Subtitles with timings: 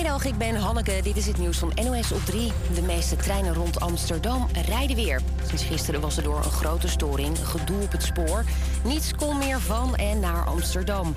[0.00, 1.00] Goedemiddag, ik ben Hanneke.
[1.02, 2.52] Dit is het nieuws van NOS op 3.
[2.74, 5.20] De meeste treinen rond Amsterdam rijden weer.
[5.46, 8.44] Sinds gisteren was er door een grote storing gedoe op het spoor.
[8.84, 11.14] Niets kon meer van en naar Amsterdam.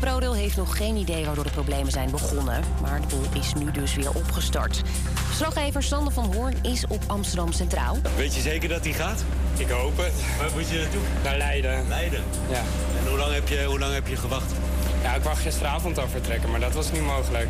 [0.00, 2.64] ProRail heeft nog geen idee waardoor de problemen zijn begonnen.
[2.82, 4.82] Maar de boel is nu dus weer opgestart.
[5.14, 7.96] Verslaggever Sander van Hoorn is op Amsterdam Centraal.
[8.16, 9.24] Weet je zeker dat hij gaat?
[9.56, 10.14] Ik hoop het.
[10.38, 11.02] Waar moet je naartoe?
[11.22, 11.88] Naar Leiden.
[11.88, 12.22] Leiden.
[12.50, 12.62] Ja.
[13.02, 14.52] En hoe lang heb je, hoe lang heb je gewacht?
[15.02, 17.48] Ja, ik wou gisteravond al vertrekken, maar dat was niet mogelijk.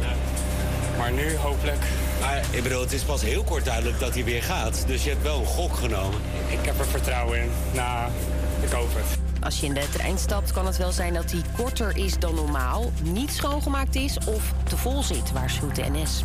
[0.99, 1.85] Maar nu hopelijk.
[2.21, 4.85] Maar ik bedoel, het is pas heel kort duidelijk dat hij weer gaat.
[4.87, 6.21] Dus je hebt wel een gok genomen.
[6.49, 7.51] Ik heb er vertrouwen in.
[7.75, 8.11] Nou,
[8.61, 9.19] ik hoop het.
[9.41, 12.35] Als je in de trein stapt, kan het wel zijn dat die korter is dan
[12.35, 16.25] normaal, niet schoongemaakt is of te vol zit, waarschuwt de NS.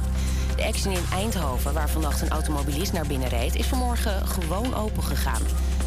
[0.56, 5.04] De action in Eindhoven, waar vannacht een automobilist naar binnen reed, is vanmorgen gewoon open
[5.04, 5.42] gegaan.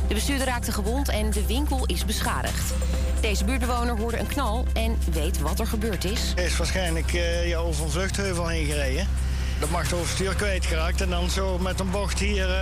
[0.08, 2.74] De bestuurder raakte gewond en de winkel is beschadigd.
[3.24, 6.32] Deze buurtbewoner hoorde een knal en weet wat er gebeurd is.
[6.34, 9.08] Hij is waarschijnlijk uh, ja, over een vluchtheuvel heen gereden.
[9.60, 12.54] Dat mag het overstuur kwijtgeraakt en dan zo met een bocht hier uh,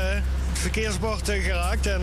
[0.48, 1.86] het verkeersbord geraakt.
[1.86, 2.02] En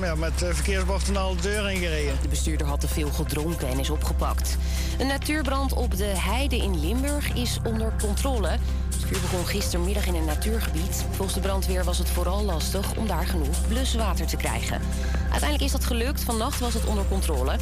[0.00, 2.14] ja, met het verkeersbord en al de deur ingereden.
[2.22, 4.56] De bestuurder had te veel gedronken en is opgepakt.
[4.98, 8.58] Een natuurbrand op de Heide in Limburg is onder controle.
[8.96, 11.04] Het vuur begon gistermiddag in een natuurgebied.
[11.10, 14.80] Volgens de brandweer was het vooral lastig om daar genoeg bluswater te krijgen.
[15.20, 16.22] Uiteindelijk is dat gelukt.
[16.22, 17.56] Vannacht was het onder controle.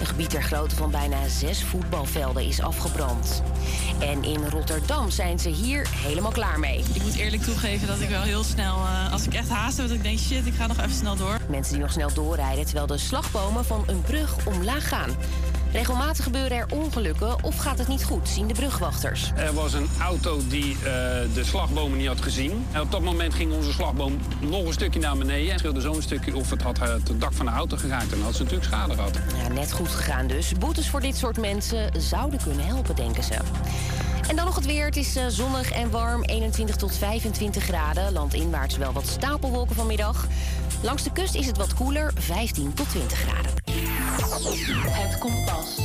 [0.00, 3.42] Een gebied ter grootte van bijna zes voetbalvelden is afgebrand.
[3.98, 6.84] En in Rotterdam zijn ze hier helemaal klaar mee.
[6.92, 9.86] Ik moet eerlijk toegeven dat ik wel heel snel, uh, als ik echt haast heb,
[9.86, 11.38] dat ik denk shit, ik ga nog even snel door.
[11.48, 15.10] Mensen die nog snel doorrijden terwijl de slagbomen van een brug omlaag gaan.
[15.72, 19.32] Regelmatig gebeuren er ongelukken of gaat het niet goed, zien de brugwachters.
[19.36, 20.82] Er was een auto die uh,
[21.34, 22.66] de slagbomen niet had gezien.
[22.72, 25.52] En op dat moment ging onze slagboom nog een stukje naar beneden.
[25.52, 28.12] En scheelde zo'n stukje of het had het dak van de auto geraakt.
[28.12, 29.18] En dan had ze natuurlijk schade gehad.
[29.42, 30.52] Ja, net goed gegaan dus.
[30.58, 33.34] Boetes voor dit soort mensen zouden kunnen helpen, denken ze.
[34.28, 34.84] En dan nog het weer.
[34.84, 38.12] Het is uh, zonnig en warm, 21 tot 25 graden.
[38.12, 40.26] Landinwaarts wel wat stapelwolken vanmiddag.
[40.82, 43.52] Langs de kust is het wat koeler, 15 tot 20 graden.
[44.90, 45.78] Het kompas.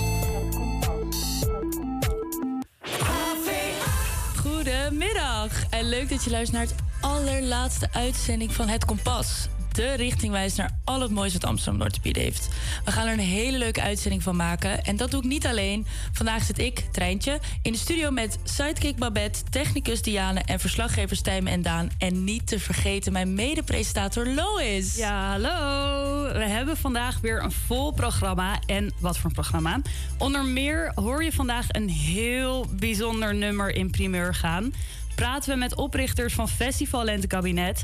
[4.42, 10.56] Goedemiddag en leuk dat je luistert naar het allerlaatste uitzending van Het Kompas de richtingwijs
[10.56, 12.50] naar al het moois wat Amsterdam Noord te bieden heeft.
[12.86, 14.84] We gaan er een hele leuke uitzending van maken.
[14.84, 15.86] En dat doe ik niet alleen.
[16.12, 21.52] Vandaag zit ik, Treintje, in de studio met sidekick Babette, technicus Diane en verslaggevers Tijmen
[21.52, 21.90] en Daan.
[21.98, 24.96] En niet te vergeten mijn mede-presentator Lois.
[24.96, 26.34] Ja, hallo.
[26.34, 28.60] We hebben vandaag weer een vol programma.
[28.66, 29.82] En wat voor een programma?
[30.18, 34.74] Onder meer hoor je vandaag een heel bijzonder nummer in primeur gaan.
[35.16, 37.84] Praten we met oprichters van Festival Lentekabinet.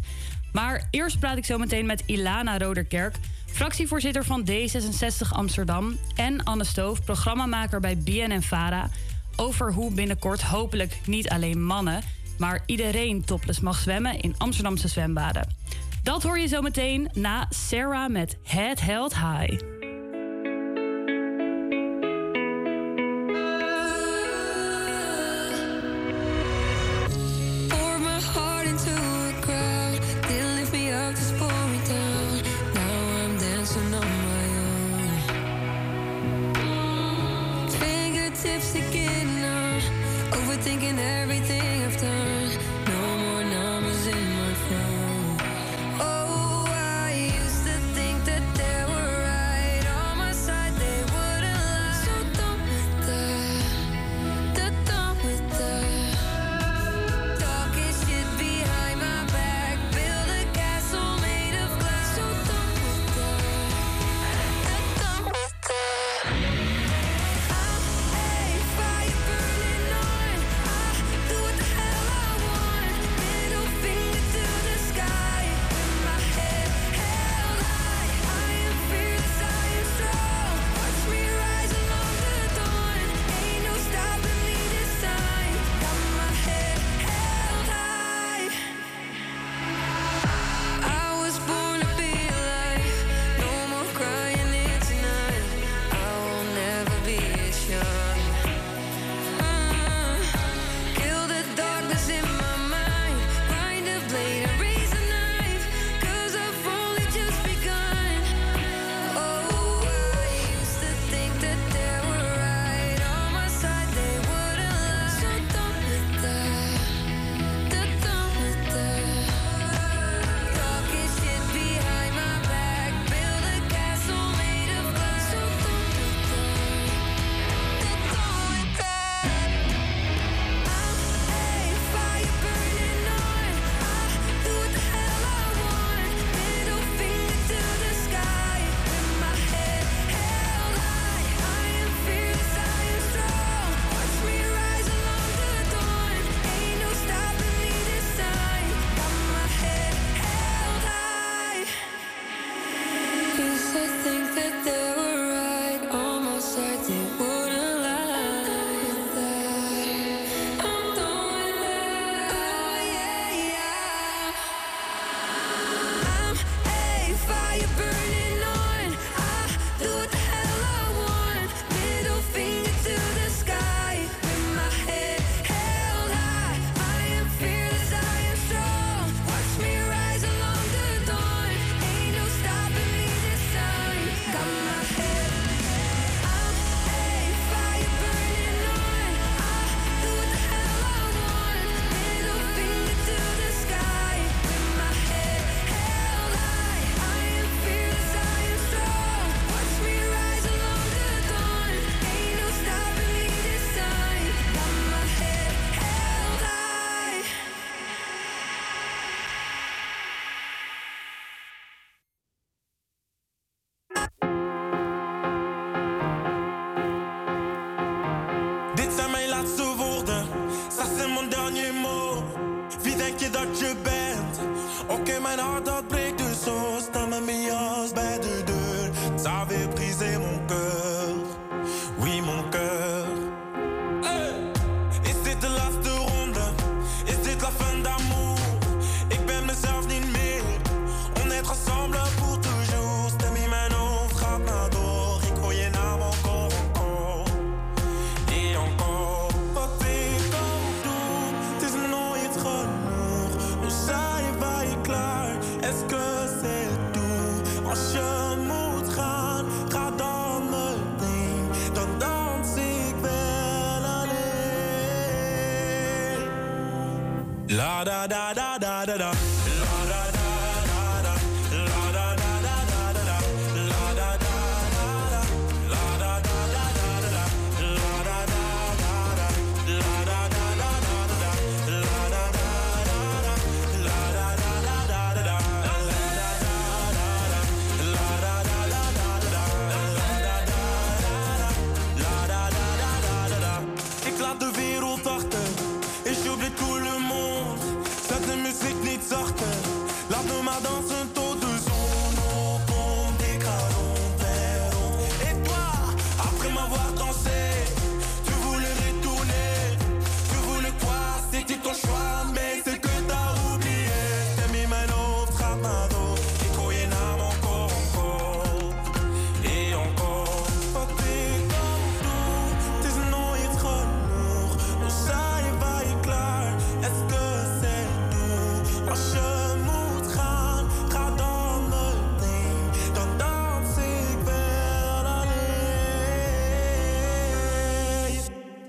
[0.53, 5.97] Maar eerst praat ik zo meteen met Ilana Roderkerk, fractievoorzitter van D66 Amsterdam.
[6.15, 8.89] En Anne Stoof, programmamaker bij BNN Vara.
[9.35, 12.01] Over hoe binnenkort hopelijk niet alleen mannen,
[12.37, 15.55] maar iedereen topless mag zwemmen in Amsterdamse zwembaden.
[16.03, 19.80] Dat hoor je zo meteen na Sarah met Head Held High.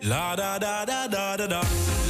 [0.04, 2.01] La da da da da da da.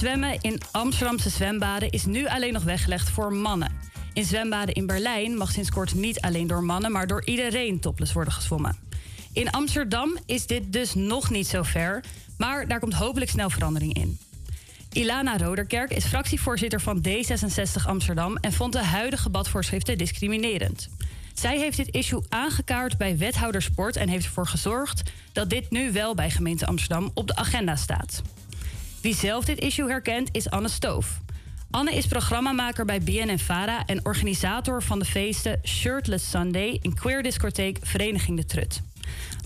[0.00, 3.72] Zwemmen in Amsterdamse zwembaden is nu alleen nog weggelegd voor mannen.
[4.12, 8.12] In zwembaden in Berlijn mag sinds kort niet alleen door mannen, maar door iedereen topless
[8.12, 8.76] worden gezwommen.
[9.32, 12.04] In Amsterdam is dit dus nog niet zo ver,
[12.38, 14.18] maar daar komt hopelijk snel verandering in.
[14.92, 20.88] Ilana Roderkerk is fractievoorzitter van D66 Amsterdam en vond de huidige badvoorschriften discriminerend.
[21.34, 25.02] Zij heeft dit issue aangekaart bij wethouder sport en heeft ervoor gezorgd
[25.32, 28.22] dat dit nu wel bij gemeente Amsterdam op de agenda staat.
[29.00, 31.20] Wie zelf dit issue herkent is Anne Stoof.
[31.70, 37.78] Anne is programmamaker bij BNN-Vara en organisator van de feesten Shirtless Sunday in queer discotheek
[37.82, 38.80] Vereniging de Trut.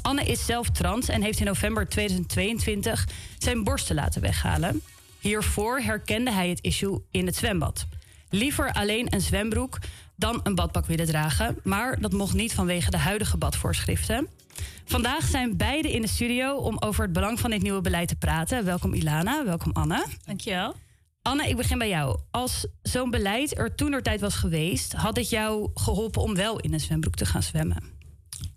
[0.02, 3.08] Anne is zelf trans en heeft in november 2022
[3.38, 4.80] zijn borsten laten weghalen.
[5.20, 7.86] Hiervoor herkende hij het issue in het zwembad.
[8.30, 9.78] Liever alleen een zwembroek
[10.16, 14.28] dan een badpak willen dragen, maar dat mocht niet vanwege de huidige badvoorschriften.
[14.84, 18.16] Vandaag zijn beide in de studio om over het belang van dit nieuwe beleid te
[18.16, 18.64] praten.
[18.64, 20.06] Welkom Ilana, welkom Anne.
[20.24, 20.74] Dankjewel.
[21.22, 22.18] Anne, ik begin bij jou.
[22.30, 26.72] Als zo'n beleid er toen tijd was geweest, had het jou geholpen om wel in
[26.72, 27.82] een zwembroek te gaan zwemmen?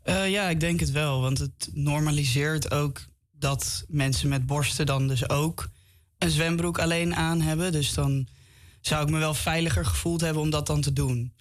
[0.03, 1.21] Eh, ja, ik denk het wel.
[1.21, 5.69] Want het normaliseert ook dat mensen met borsten dan dus ook
[6.17, 7.71] een zwembroek alleen aan hebben.
[7.71, 8.27] Dus dan
[8.81, 11.33] zou ik me wel veiliger gevoeld hebben om dat dan te doen.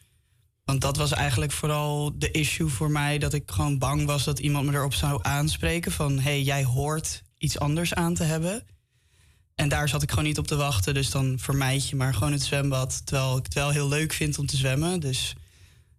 [0.66, 3.18] Want dat was eigenlijk vooral de issue voor mij.
[3.18, 5.92] Dat ik gewoon bang was dat iemand me erop zou aanspreken.
[5.92, 8.64] Van, hey, jij hoort iets anders aan te hebben.
[9.54, 10.94] En daar zat ik gewoon niet op te wachten.
[10.94, 13.06] Dus dan vermijd je maar gewoon het zwembad.
[13.06, 15.00] Terwijl ik het wel heel leuk vind om te zwemmen.
[15.00, 15.34] Dus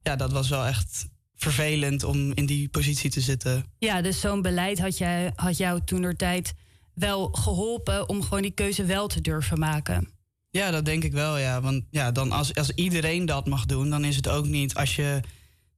[0.02, 3.66] ja, dat was wel echt vervelend om in die positie te zitten.
[3.80, 6.54] Ja, dus zo'n beleid had, jij, had jou toen tijd
[6.94, 10.17] wel geholpen om gewoon die keuze wel te durven maken.
[10.50, 11.62] Ja, dat denk ik wel, ja.
[11.62, 14.96] Want ja, dan als, als iedereen dat mag doen, dan is het ook niet als
[14.96, 15.22] je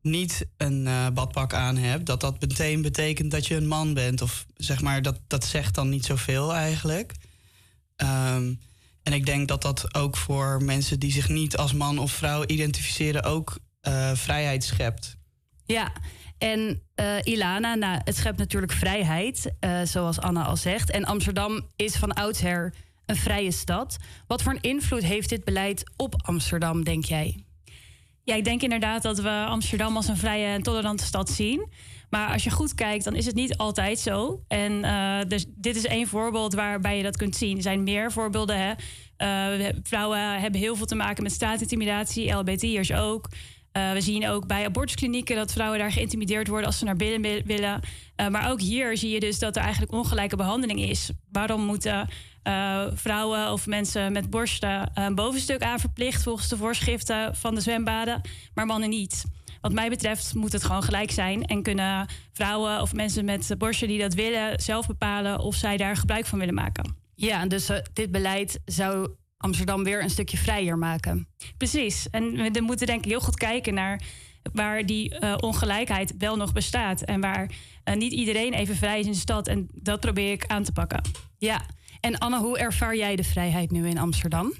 [0.02, 4.22] niet een uh, badpak aan hebt, dat dat meteen betekent dat je een man bent.
[4.22, 7.14] Of zeg maar, dat, dat zegt dan niet zoveel eigenlijk.
[7.98, 8.60] Um,
[9.04, 12.46] en ik denk dat dat ook voor mensen die zich niet als man of vrouw
[12.46, 15.18] identificeren, ook uh, vrijheid schept.
[15.66, 15.92] Ja,
[16.38, 20.90] en uh, Ilana, nou, het schept natuurlijk vrijheid, zoals Anna al zegt.
[20.90, 22.74] En Amsterdam is van oudsher
[23.10, 23.98] een vrije stad.
[24.28, 27.44] Wat voor een invloed heeft dit beleid op Amsterdam, denk jij?
[28.24, 31.68] Ja, ik denk inderdaad dat we Amsterdam als een vrije en tolerante stad zien.
[32.10, 34.44] Maar als je goed kijkt, dan is het niet altijd zo.
[34.48, 37.56] En eh, dus dit is één voorbeeld waarbij je dat kunt zien.
[37.56, 38.58] Er zijn meer voorbeelden.
[38.58, 38.74] Hè?
[39.18, 43.30] Eh, vrouwen hebben heel veel te maken met straatintimidatie, LBT'ers ook.
[43.72, 47.22] Eh, we zien ook bij abortusklinieken dat vrouwen daar geïntimideerd worden als ze naar binnen
[47.22, 47.82] wi- willen.
[48.16, 51.10] Eh, maar ook hier zie je dus dat er eigenlijk ongelijke behandeling is.
[51.32, 52.08] Waarom moeten
[52.44, 57.62] eh, vrouwen of mensen met borsten een bovenstuk aan verplicht volgens de voorschriften van de
[57.62, 58.22] zwembaden,
[58.54, 59.24] maar mannen niet?
[59.62, 63.88] Wat mij betreft moet het gewoon gelijk zijn en kunnen vrouwen of mensen met borsten
[63.88, 66.96] die dat willen zelf bepalen of zij daar gebruik van willen maken.
[67.16, 69.10] Ja, dus dit beleid zou
[69.42, 71.28] Amsterdam weer een stukje vrijer maken.
[71.58, 72.10] Precies.
[72.10, 74.02] En we moeten denk ik heel goed kijken naar
[74.54, 77.02] waar die eh, ongelijkheid wel nog bestaat.
[77.02, 77.52] En waar
[77.84, 79.48] eh, niet iedereen even vrij is in de stad.
[79.48, 81.02] En dat probeer ik aan te pakken.
[81.38, 81.66] Ja.
[82.00, 84.54] En Anne, hoe ervaar jij de vrijheid nu in Amsterdam?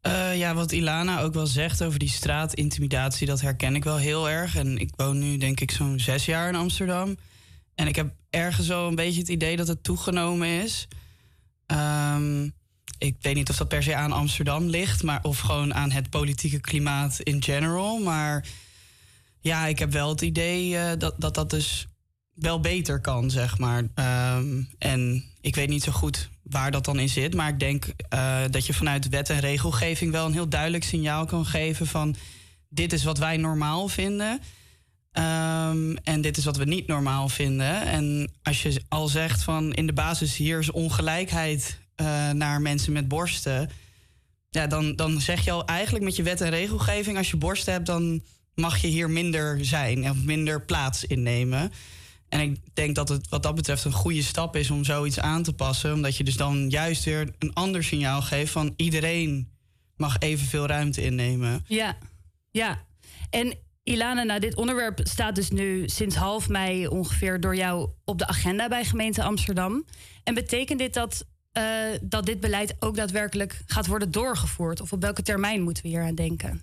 [0.00, 4.30] Eh, ja, wat Ilana ook wel zegt over die straatintimidatie, dat herken ik wel heel
[4.30, 4.56] erg.
[4.56, 7.16] En ik woon nu denk ik zo'n zes jaar in Amsterdam.
[7.74, 10.88] En ik heb ergens wel een beetje het idee dat het toegenomen is.
[11.66, 12.48] Ehm,
[13.02, 16.10] ik weet niet of dat per se aan Amsterdam ligt, maar of gewoon aan het
[16.10, 17.98] politieke klimaat in general.
[17.98, 18.46] Maar
[19.40, 21.86] ja, ik heb wel het idee eh, dat, dat dat dus
[22.34, 23.84] wel beter kan, zeg maar.
[23.94, 27.34] Ehm, en ik weet niet zo goed waar dat dan in zit.
[27.34, 31.24] Maar ik denk eh, dat je vanuit wet en regelgeving wel een heel duidelijk signaal
[31.24, 32.16] kan geven van
[32.68, 34.40] dit is wat wij normaal vinden.
[35.12, 37.82] Ehm, en dit is wat we niet normaal vinden.
[37.82, 42.92] En als je al zegt van in de basis hier is ongelijkheid eh, naar mensen
[42.92, 43.70] met borsten.
[44.50, 47.72] Ja, dan, dan zeg je al eigenlijk met je wet en regelgeving, als je borsten
[47.72, 48.22] hebt, dan
[48.54, 51.72] mag je hier minder zijn of minder plaats innemen.
[52.28, 55.42] En ik denk dat het wat dat betreft een goede stap is om zoiets aan
[55.42, 55.92] te passen.
[55.92, 59.48] Omdat je dus dan juist weer een ander signaal geeft van iedereen
[59.96, 61.64] mag evenveel ruimte innemen.
[61.66, 61.98] Ja,
[62.50, 62.84] ja.
[63.30, 68.18] En Ilana, nou, dit onderwerp staat dus nu sinds half mei ongeveer door jou op
[68.18, 69.84] de agenda bij gemeente Amsterdam.
[70.24, 71.64] En betekent dit dat, eh,
[72.00, 74.80] dat dit beleid ook daadwerkelijk gaat worden doorgevoerd?
[74.80, 76.62] Of op welke termijn moeten we hier aan denken?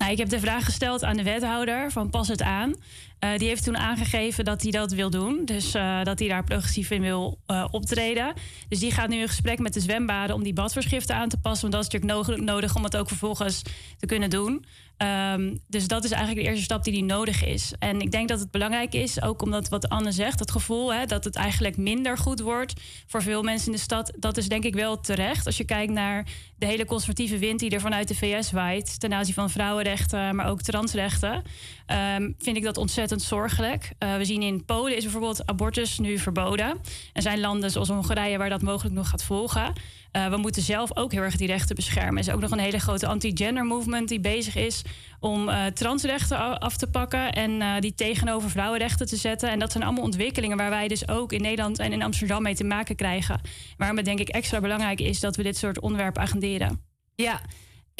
[0.00, 2.74] Nou, ik heb de vraag gesteld aan de wethouder van Pas het aan.
[3.18, 5.44] Eh, die heeft toen aangegeven dat hij dat wil doen.
[5.44, 8.32] Dus eh, dat hij daar progressief in wil eh, optreden.
[8.68, 11.70] Dus die gaat nu in gesprek met de zwembaden om die badvoorschriften aan te passen.
[11.70, 13.62] Want dat is natuurlijk no- nodig om het ook vervolgens
[13.98, 14.64] te kunnen doen.
[14.96, 17.72] Ehm, dus dat is eigenlijk de eerste stap die, die nodig is.
[17.78, 21.06] En ik denk dat het belangrijk is, ook omdat wat Anne zegt, het gevoel hè,
[21.06, 24.64] dat het eigenlijk minder goed wordt voor veel mensen in de stad, dat is denk
[24.64, 25.46] ik wel terecht.
[25.46, 26.26] Als je kijkt naar
[26.60, 30.48] de hele conservatieve wind die er vanuit de VS waait ten aanzien van vrouwenrechten, maar
[30.48, 31.42] ook transrechten,
[31.90, 33.92] ehm, vind ik dat ontzettend zorgelijk.
[33.98, 36.78] Eh, we zien in Polen is bijvoorbeeld abortus nu verboden.
[37.12, 39.72] Er zijn landen zoals Hongarije waar dat mogelijk nog gaat volgen.
[40.12, 42.14] Eh, we moeten zelf ook heel erg die rechten beschermen.
[42.14, 44.82] Er is ook nog een hele grote anti-gender movement die bezig is
[45.20, 49.50] om eh, transrechten af te pakken en die tegenover vrouwenrechten te zetten.
[49.50, 52.54] En dat zijn allemaal ontwikkelingen waar wij dus ook in Nederland en in Amsterdam mee
[52.54, 53.40] te maken krijgen.
[53.76, 56.80] Waarom het denk ik extra belangrijk is dat we dit soort onderwerpen agenderen.
[57.14, 57.40] Ja,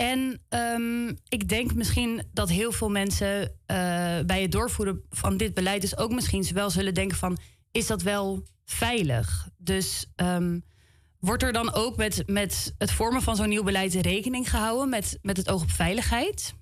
[0.00, 3.76] en ehm, ik denk misschien dat heel veel mensen eh,
[4.26, 7.38] bij het doorvoeren van dit beleid dus ook misschien wel zullen denken van
[7.70, 9.48] is dat wel veilig?
[9.56, 10.58] Dus ehm,
[11.18, 15.18] wordt er dan ook met, met het vormen van zo'n nieuw beleid rekening gehouden met,
[15.22, 16.54] met het oog op veiligheid?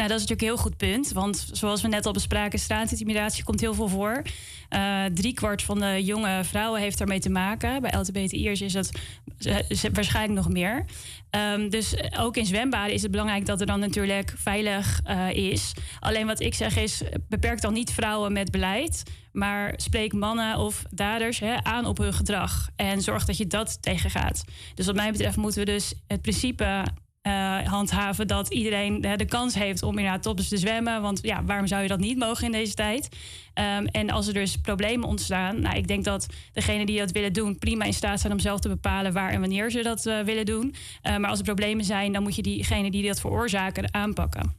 [0.00, 1.12] Nou, dat is natuurlijk een heel goed punt.
[1.12, 4.22] Want zoals we net al bespraken, straatintimidatie komt heel veel voor.
[4.68, 7.82] Eh driekwart van de jonge vrouwen heeft daarmee te maken.
[7.82, 8.90] Bij LTBTI'ers is dat
[9.38, 10.84] eh, waarschijnlijk nog meer.
[11.30, 15.72] Ehm, dus ook in zwembaden is het belangrijk dat er dan natuurlijk veilig eh, is.
[15.98, 19.02] Alleen wat ik zeg is, beperk dan niet vrouwen met beleid.
[19.32, 22.68] Maar spreek mannen of daders aan op hun gedrag.
[22.76, 24.44] En zorg dat je dat tegengaat.
[24.74, 26.84] Dus wat mij betreft moeten we dus het principe
[27.22, 31.02] eh, handhaven dat iedereen eh, de kans heeft om inderdaad tops te zwemmen.
[31.02, 33.08] Want ja, waarom zou je dat niet mogen in deze tijd?
[33.54, 37.32] Ehm, en als er dus problemen ontstaan, nou, ik denk dat degenen die dat willen
[37.32, 40.20] doen, prima in staat zijn om zelf te bepalen waar en wanneer ze dat eh,
[40.20, 40.74] willen doen.
[41.02, 44.54] Eh, maar als er problemen zijn, dan moet je diegenen die dat veroorzaken aanpakken.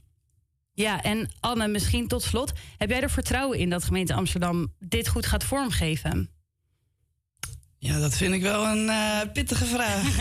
[0.74, 5.08] Ja, en Anne, misschien tot slot, heb jij er vertrouwen in dat gemeente Amsterdam dit
[5.08, 6.30] goed gaat vormgeven?
[7.78, 10.18] Ja, dat vind ik wel een eh, pittige vraag.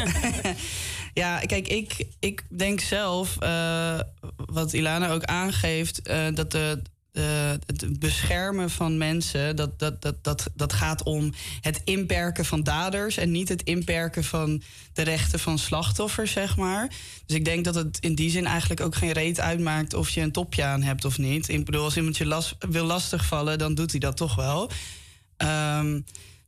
[1.12, 4.00] ja, kijk, ik, ik denk zelf, eh,
[4.36, 6.82] wat Ilana ook aangeeft, eh, dat de,
[7.66, 13.16] het beschermen van mensen, dat, dat, dat, dat, dat gaat om het inperken van daders
[13.16, 14.62] en niet het inperken van
[14.92, 16.88] de rechten van slachtoffers, zeg maar.
[17.26, 20.20] Dus ik denk dat het in die zin eigenlijk ook geen reet uitmaakt of je
[20.20, 21.48] een topje aan hebt of niet.
[21.48, 24.70] Ik bedoel, als iemand je las, wil lastigvallen, dan doet hij dat toch wel.
[25.36, 26.00] Ehm,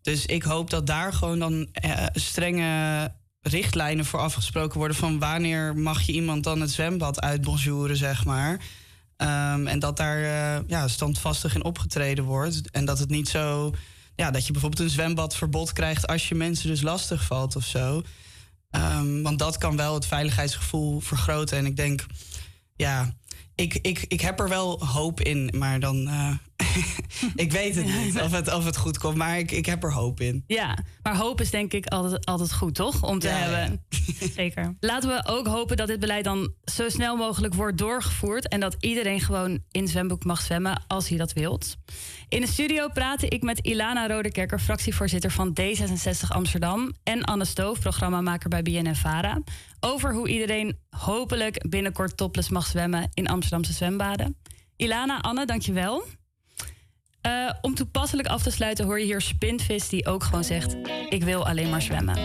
[0.02, 5.76] dus ik hoop dat daar gewoon dan eh, strenge richtlijnen voor afgesproken worden van wanneer
[5.76, 8.61] mag je iemand dan het zwembad uitbonjouren, zeg maar.
[9.16, 12.70] Ehm, en dat daar uh, ja, standvastig in opgetreden wordt.
[12.70, 13.75] En dat het niet zo.
[14.16, 18.02] Ja, dat je bijvoorbeeld een zwembadverbod krijgt als je mensen dus lastig valt of zo.
[18.70, 21.58] Um, want dat kan wel het veiligheidsgevoel vergroten.
[21.58, 22.06] En ik denk,
[22.76, 23.14] ja,
[23.54, 26.09] ik, ik, ik heb er wel hoop in, maar dan.
[26.09, 26.35] Uh,
[27.35, 29.92] ik weet het niet of het, of het goed komt, maar ik, ik heb er
[29.92, 30.44] hoop in.
[30.47, 33.02] Ja, maar hoop is denk ik altijd, altijd goed, toch?
[33.02, 33.85] Om te hebben.
[34.37, 34.76] Zeker.
[34.80, 38.48] Laten we ook hopen dat dit beleid dan zo snel mogelijk wordt doorgevoerd.
[38.48, 41.77] En dat iedereen gewoon in zwembroek mag zwemmen als hij dat wilt.
[42.29, 46.92] In de studio praatte ik met Ilana Rodekerker, fractievoorzitter van D66 Amsterdam.
[47.03, 49.40] En Anne Stoof, programmamaker bij BNN-Vara.
[49.81, 54.37] Over hoe iedereen hopelijk binnenkort topless mag zwemmen in Amsterdamse zwembaden.
[54.76, 56.05] Ilana, Anne, dankjewel.
[57.26, 60.76] Uh, om toepasselijk af te sluiten hoor je hier Spinvis die ook gewoon zegt:
[61.09, 62.16] Ik wil alleen maar zwemmen.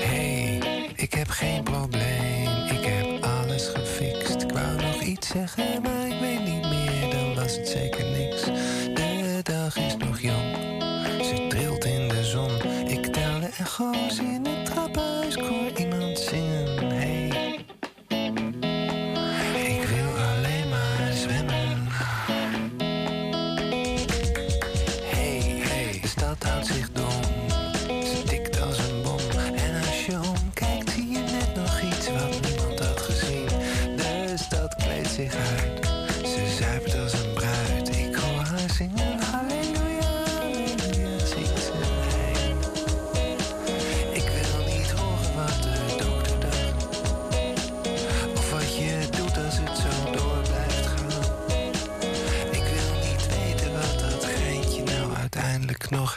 [0.00, 0.58] Hey,
[0.94, 2.64] ik heb geen probleem.
[2.64, 4.42] Ik heb alles gefixt.
[4.42, 7.10] Ik wou nog iets zeggen, maar ik weet niet meer.
[7.10, 8.13] Dan was het zeker niks.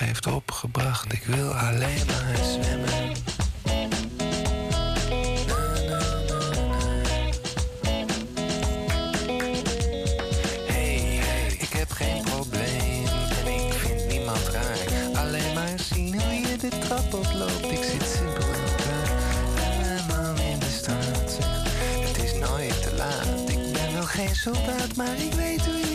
[0.08, 1.14] Heeft opgebracht.
[1.14, 3.16] Ik wil alleen maar zwemmen.
[10.68, 11.20] Hey,
[11.60, 13.06] ik heb geen probleem
[13.46, 14.78] en ik vind niemand raar.
[15.24, 17.72] Alleen maar zien hoe je de trap oploopt.
[17.72, 19.10] Ik zit simpel in elkaar.
[20.08, 21.38] Man in de straat
[22.08, 23.50] Het is nooit te laat.
[23.50, 25.87] Ik ben wel geen soldaat, maar ik weet hoe je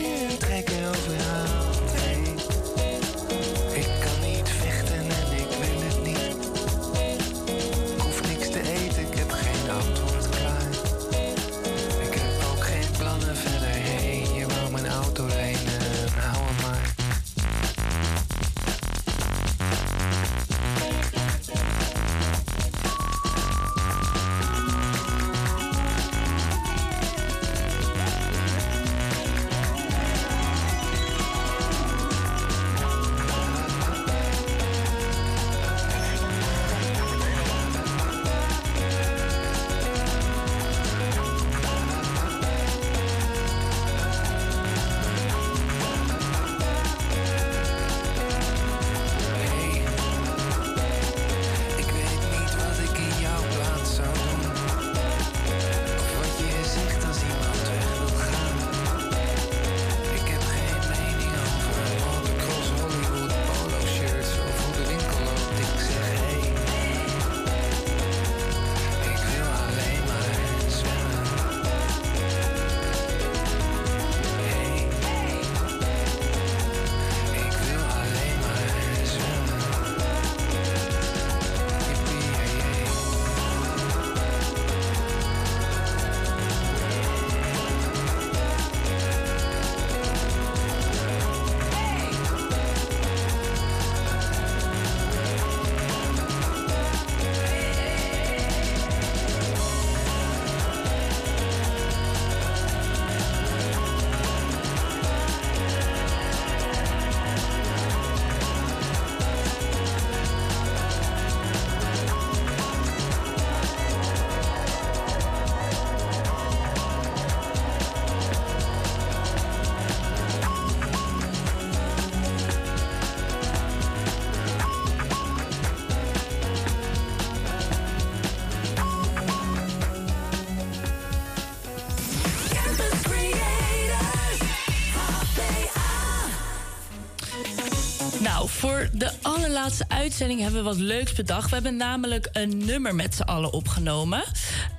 [139.53, 141.49] allerlaatste uitzending hebben we wat leuks bedacht.
[141.49, 144.23] We hebben namelijk een nummer met z'n allen opgenomen.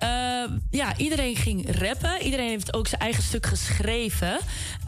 [0.02, 0.08] Uh,
[0.70, 2.22] ja, iedereen ging rappen.
[2.22, 4.38] Iedereen heeft ook zijn eigen stuk geschreven.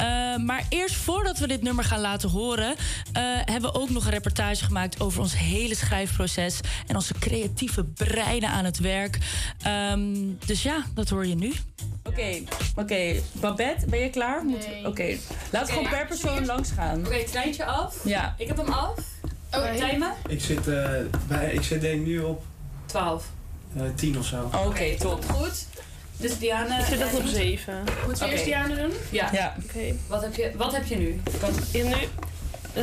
[0.00, 4.04] Uh, maar eerst voordat we dit nummer gaan laten horen, uh, hebben we ook nog
[4.04, 9.18] een reportage gemaakt over ons hele schrijfproces en onze creatieve breinen aan het werk.
[9.92, 11.52] Um, dus ja, dat hoor je nu.
[12.02, 12.80] Oké, okay, oké.
[12.80, 13.22] Okay.
[13.32, 14.46] Babette, ben je klaar?
[14.46, 14.78] Nee.
[14.78, 15.20] Oké, okay.
[15.50, 17.06] laat okay, gewoon per persoon langs gaan.
[17.06, 17.96] Oké, treintje af.
[18.04, 18.34] Ja.
[18.38, 19.05] Ik heb hem af.
[19.74, 20.12] Timer?
[20.28, 20.90] Ik zit, uh,
[21.28, 22.42] bij, ik zit denk nu op...
[22.86, 23.24] 12.
[23.76, 24.42] Uh, 10 of zo.
[24.42, 25.24] Oké, okay, top.
[25.24, 25.66] Goed.
[26.16, 26.78] Dus Diana...
[26.78, 27.84] Ik zit nog op 7.
[28.06, 28.92] Moeten we eerst Diana doen?
[29.10, 29.28] Ja.
[29.32, 29.54] ja.
[29.64, 29.94] Oké.
[30.06, 31.20] Wat, heb je, wat heb je nu?
[31.72, 31.94] Ja, nu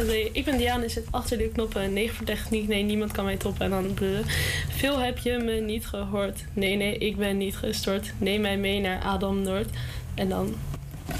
[0.01, 1.93] Nee, ik ben Diana, zit achter de knoppen.
[1.93, 3.65] 9 voor techniek, nee, niemand kan mij toppen.
[3.65, 4.25] En dan brullen.
[4.69, 6.43] Veel heb je me niet gehoord.
[6.53, 8.13] Nee, nee, ik ben niet gestort.
[8.17, 9.69] Neem mij mee naar Adam Noord.
[10.15, 10.55] En dan...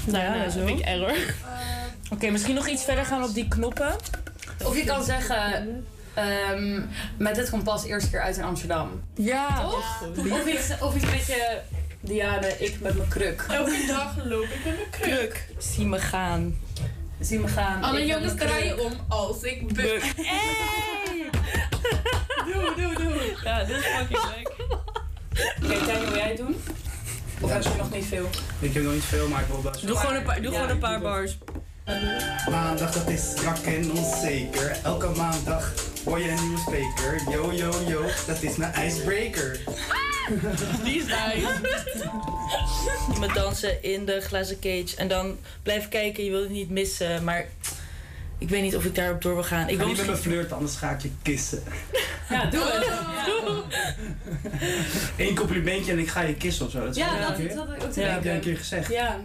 [0.04, 0.66] Nou ja, zo.
[0.66, 1.08] ik error.
[1.08, 1.16] Uh,
[2.04, 3.92] Oké, okay, misschien nog iets verder gaan op die knoppen.
[4.64, 5.86] Of je kan zeggen...
[6.52, 9.02] Um, met dit kompas eerste keer uit in Amsterdam.
[9.14, 9.60] Ja.
[9.60, 10.04] Toch?
[10.24, 10.34] Ja.
[10.34, 11.60] Of, iets, of iets met je...
[12.00, 13.44] Diana, ik met mijn kruk.
[13.48, 15.10] Elke dag loop ik met mijn kruk.
[15.10, 15.48] kruk.
[15.58, 16.56] Zie me gaan.
[17.20, 17.82] Zie me gaan.
[17.82, 20.12] Alle jongens draaien om als ik buk.
[20.16, 21.30] Hey!
[22.52, 23.36] doe, doe, doe.
[23.44, 24.52] Ja, dit is fucking leuk.
[25.62, 26.56] Oké, okay, wil jij het doen?
[27.40, 28.28] Of ja, heb je nog niet veel?
[28.58, 30.58] Ik heb nog niet veel, maar ik wil best Doe gewoon een paar, doe ja,
[30.58, 31.38] gewoon een paar bars.
[32.50, 34.76] Maandag, dat is strak en onzeker.
[34.82, 35.72] Elke maandag
[36.04, 37.22] hoor je een nieuwe spreker.
[37.30, 39.58] Yo, yo, yo, dat is mijn icebreaker.
[40.84, 41.46] Die is nice.
[43.20, 44.96] Met dansen in de glazen cage.
[44.96, 47.24] En dan blijf kijken, je wilt het niet missen.
[47.24, 47.46] Maar
[48.38, 49.68] ik weet niet of ik daarop door wil gaan.
[49.68, 51.62] Ik wil niet met me flirten, anders ga ik je kissen.
[52.30, 52.86] Ja, doe het.
[55.16, 56.80] Eén complimentje en ik ga je kissen of zo.
[56.80, 58.90] Dat is ja, dat, dat had ik ook te ja, heb jij een keer gezegd.
[58.90, 59.20] Ja.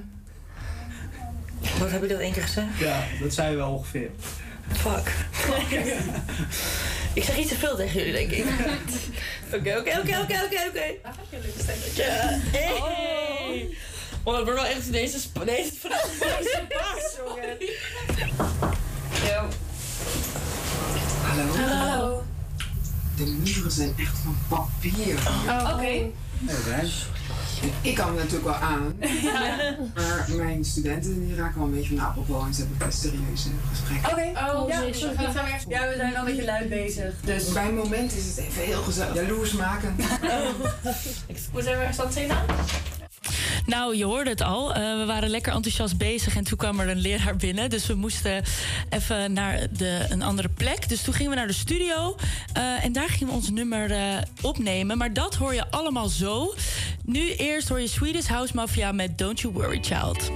[1.80, 2.68] Wat heb je dat één keer gezegd?
[2.78, 4.10] Ja, dat zei je wel ongeveer.
[4.72, 5.14] Fuck.
[7.14, 8.46] ik zeg iets te veel tegen jullie, denk ik.
[9.56, 10.84] Oké, oké, oké, oké, oké, oké.
[11.58, 12.04] Stemmetje.
[12.52, 12.72] Hey.
[12.72, 13.76] Oh.
[14.24, 16.04] Oh, het wordt wel echt deze, deze vraag.
[16.20, 17.58] Deze baas, jongen.
[19.26, 19.48] Yo.
[21.22, 21.56] Hallo.
[21.56, 22.24] Hallo.
[23.16, 25.16] De muren zijn echt van papier.
[25.28, 25.74] Oh, oké.
[25.74, 26.12] Okay.
[27.82, 28.96] Ik kan het natuurlijk wel aan.
[29.00, 29.76] Ja.
[29.96, 33.00] Maar mijn studenten die raken wel een beetje van de appelboom en ze hebben best
[33.00, 34.12] serieuze gesprekken.
[34.12, 34.56] Oké, okay.
[34.56, 34.88] oh, ja, we
[35.68, 37.14] ja, we zijn al een beetje luid bezig.
[37.24, 37.54] Dus.
[37.54, 39.16] Bij het moment is het even heel gezellig.
[39.16, 39.96] Jaloers maken.
[41.52, 42.46] Hoe zijn we er stand aan?
[43.66, 44.70] Nou, je hoorde het al.
[44.70, 47.70] Uh, we waren lekker enthousiast bezig en toen kwam er een leraar binnen.
[47.70, 48.44] Dus we moesten
[48.90, 50.90] even naar de, een andere plek.
[50.90, 52.16] Dus toen gingen we naar de studio
[52.58, 54.98] uh, en daar gingen we ons nummer uh, opnemen.
[54.98, 56.54] Maar dat hoor je allemaal zo.
[57.06, 60.32] Nu eerst hoor je Swedish House Mafia met Don't You Worry Child.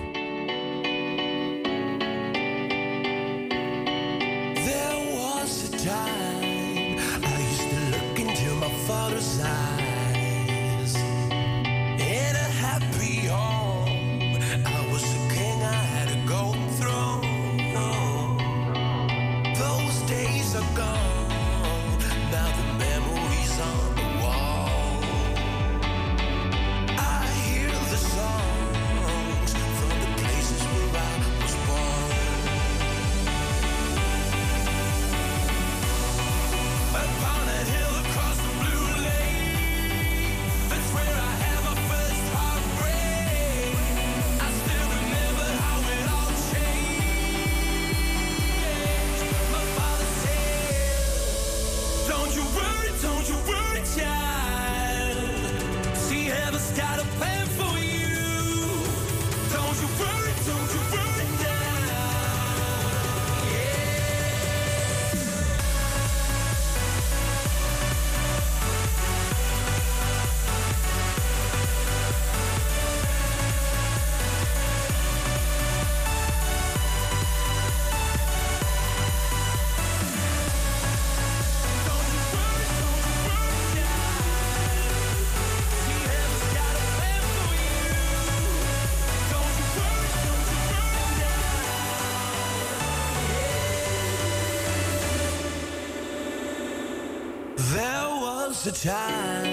[98.63, 99.52] There was a time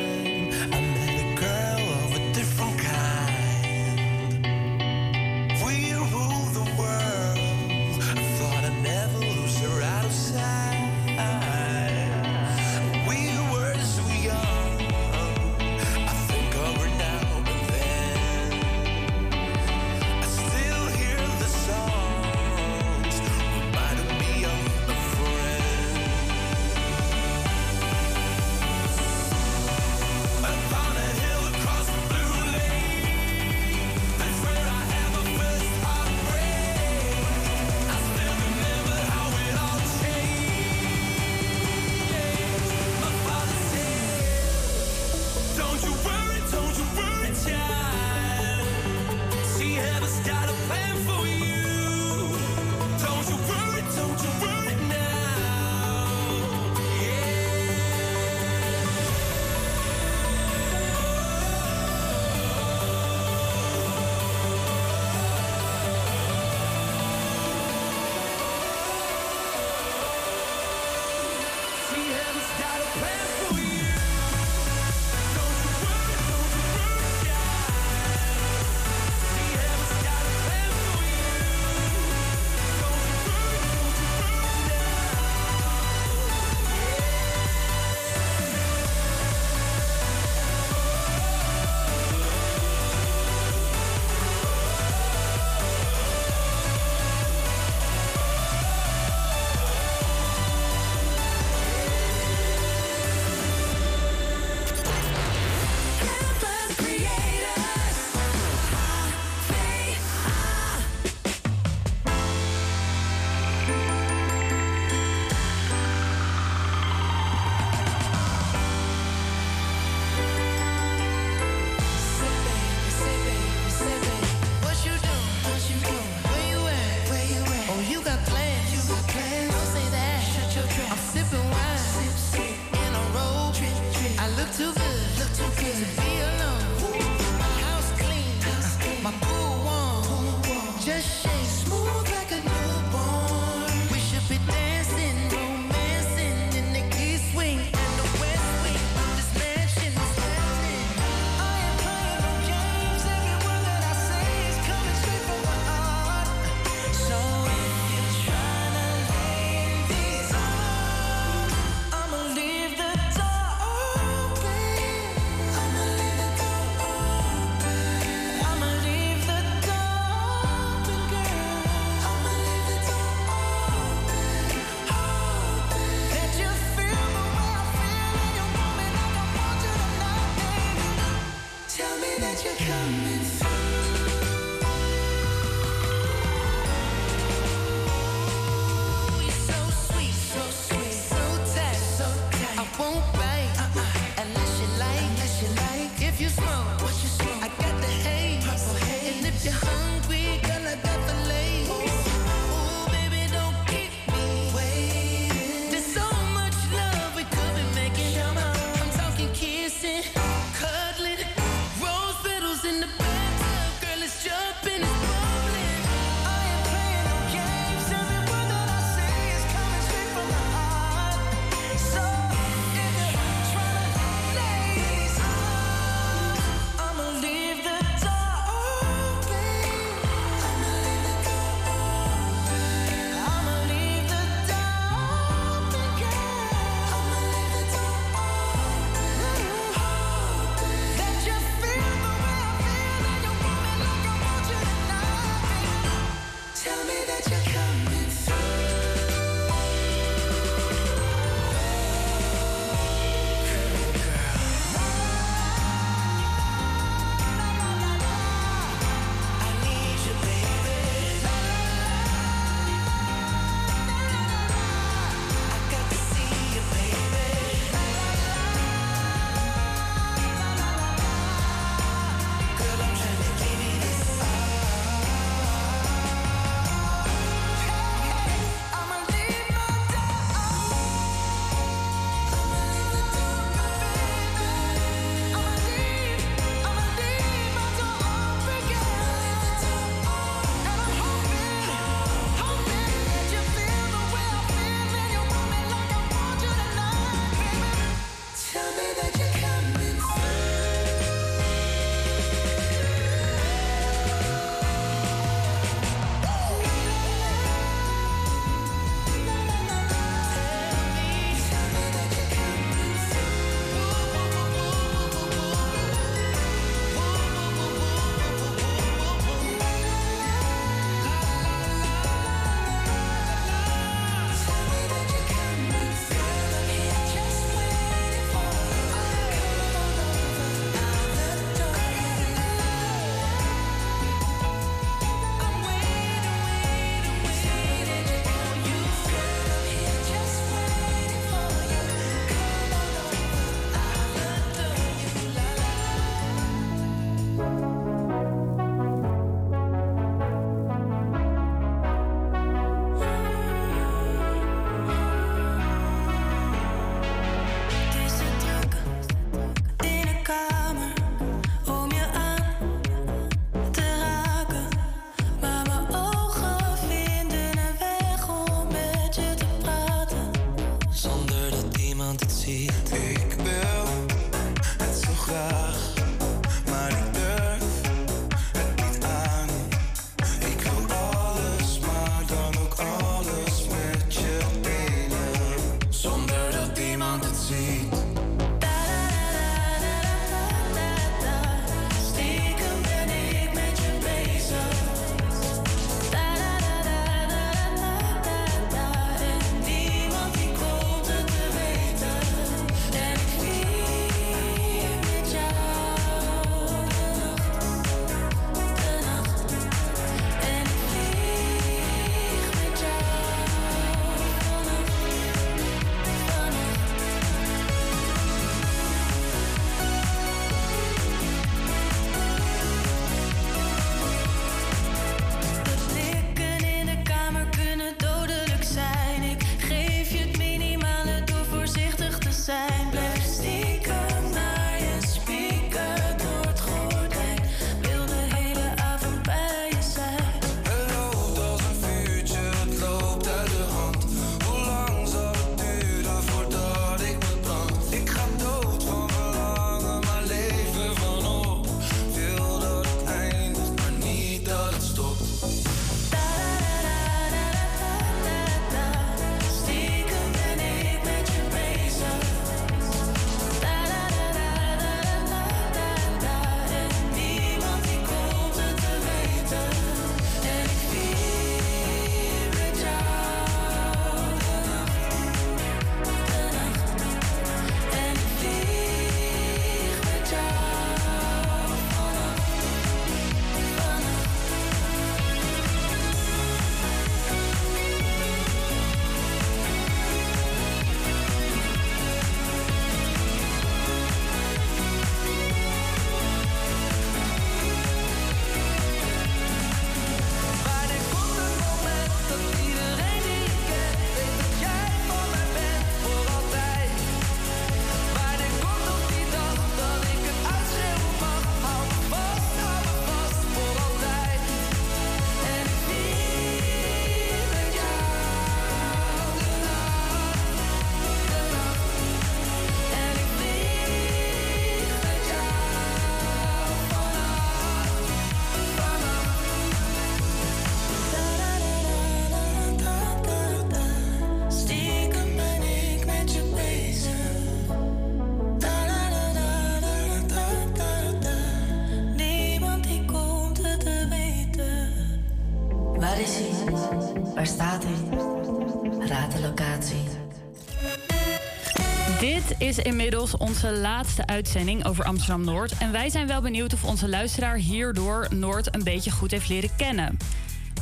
[552.70, 555.78] is inmiddels onze laatste uitzending over Amsterdam Noord.
[555.78, 559.76] En wij zijn wel benieuwd of onze luisteraar hierdoor Noord een beetje goed heeft leren
[559.76, 560.16] kennen.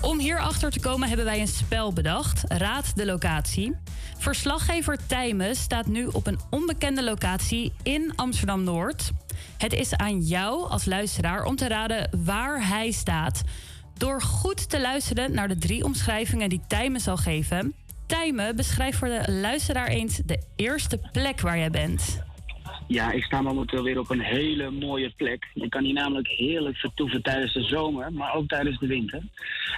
[0.00, 2.42] Om hierachter te komen hebben wij een spel bedacht.
[2.48, 3.76] Raad de locatie.
[4.18, 9.10] Verslaggever Tijmen staat nu op een onbekende locatie in Amsterdam Noord.
[9.58, 13.42] Het is aan jou als luisteraar om te raden waar hij staat.
[13.94, 17.74] Door goed te luisteren naar de drie omschrijvingen die Tijmen zal geven.
[18.08, 22.22] Tijmen, beschrijf voor de luisteraar eens de eerste plek waar jij bent.
[22.86, 25.46] Ja, ik sta momenteel weer op een hele mooie plek.
[25.54, 29.22] Je kan hier namelijk heerlijk vertoeven tijdens de zomer, maar ook tijdens de winter.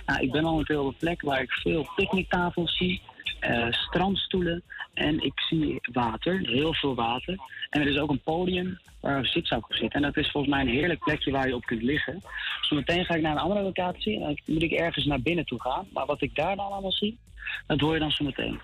[0.06, 3.02] Nou, ik ben momenteel op een plek waar ik veel picknicktafels zie,
[3.40, 4.62] eh, strandstoelen
[4.94, 7.36] en ik zie water, heel veel water.
[7.70, 9.94] En er is ook een podium waar een zitzak op zit.
[9.94, 12.22] En dat is volgens mij een heerlijk plekje waar je op kunt liggen.
[12.60, 15.86] Zometeen ga ik naar een andere locatie dan moet ik ergens naar binnen toe gaan.
[15.92, 17.18] Maar wat ik daar dan allemaal zie,
[17.66, 18.60] dat hoor je dan zo meteen.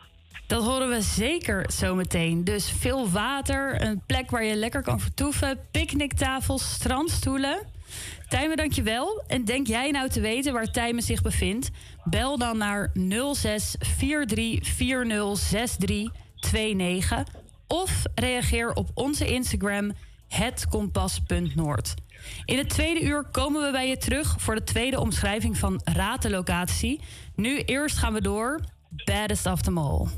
[0.47, 2.45] Dat horen we zeker zometeen.
[2.45, 7.67] Dus veel water, een plek waar je lekker kan vertoeven, picknicktafels, strandstoelen.
[8.29, 9.23] Tijmen, dankjewel.
[9.27, 11.71] En denk jij nou te weten waar Tijmen zich bevindt?
[12.05, 12.91] Bel dan naar
[13.33, 16.11] 06 43 40 63
[16.53, 17.25] 29
[17.67, 19.93] of reageer op onze Instagram
[20.29, 21.95] hetkompas.noord.
[22.45, 26.23] In het tweede uur komen we bij je terug voor de tweede omschrijving van Raad
[26.23, 27.01] de Locatie.
[27.35, 28.61] Nu eerst gaan we door.
[29.07, 30.09] Baddest of them all.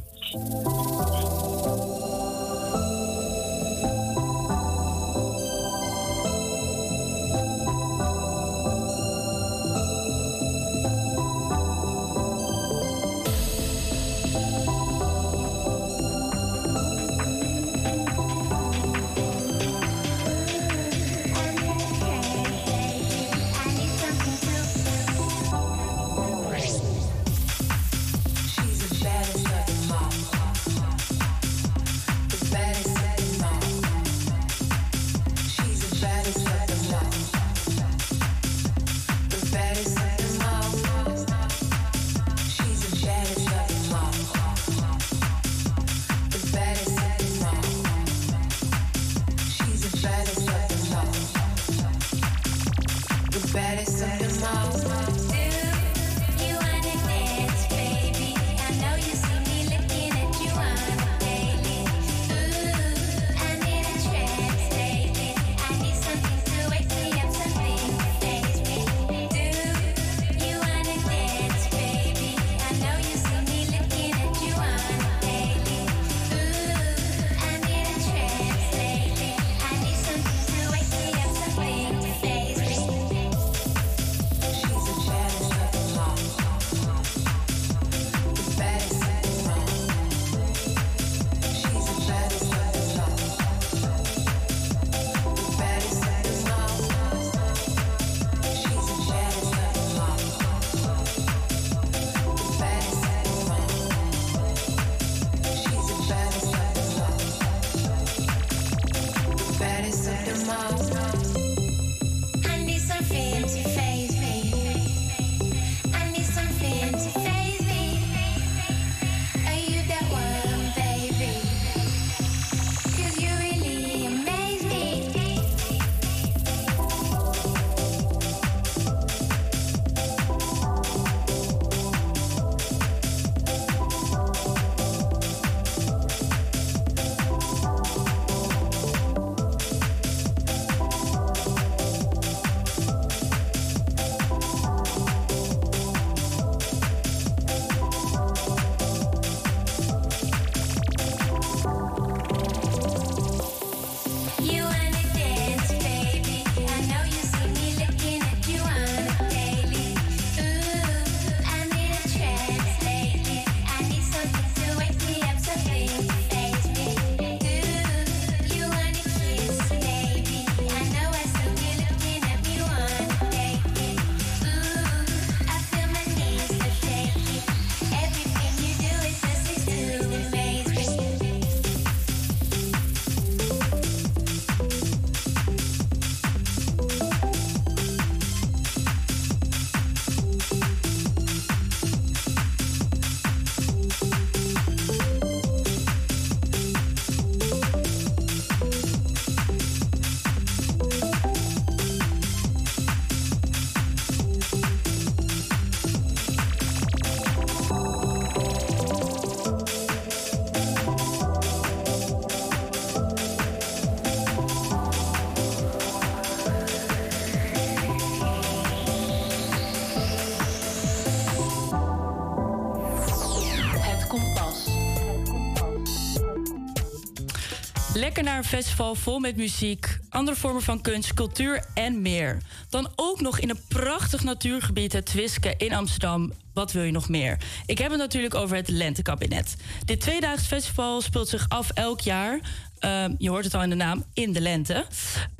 [228.23, 232.39] Naar een festival vol met muziek, andere vormen van kunst, cultuur en meer.
[232.69, 236.33] Dan ook nog in een prachtig natuurgebied, het Twiske in Amsterdam.
[236.55, 237.39] Wat wil je nog meer?
[237.67, 239.57] Ik heb het natuurlijk over het Lentekabinet.
[239.85, 242.41] Dit tweedaags festival speelt zich af elk jaar.
[242.79, 244.87] Ehm, je hoort het al in de naam, in de lente.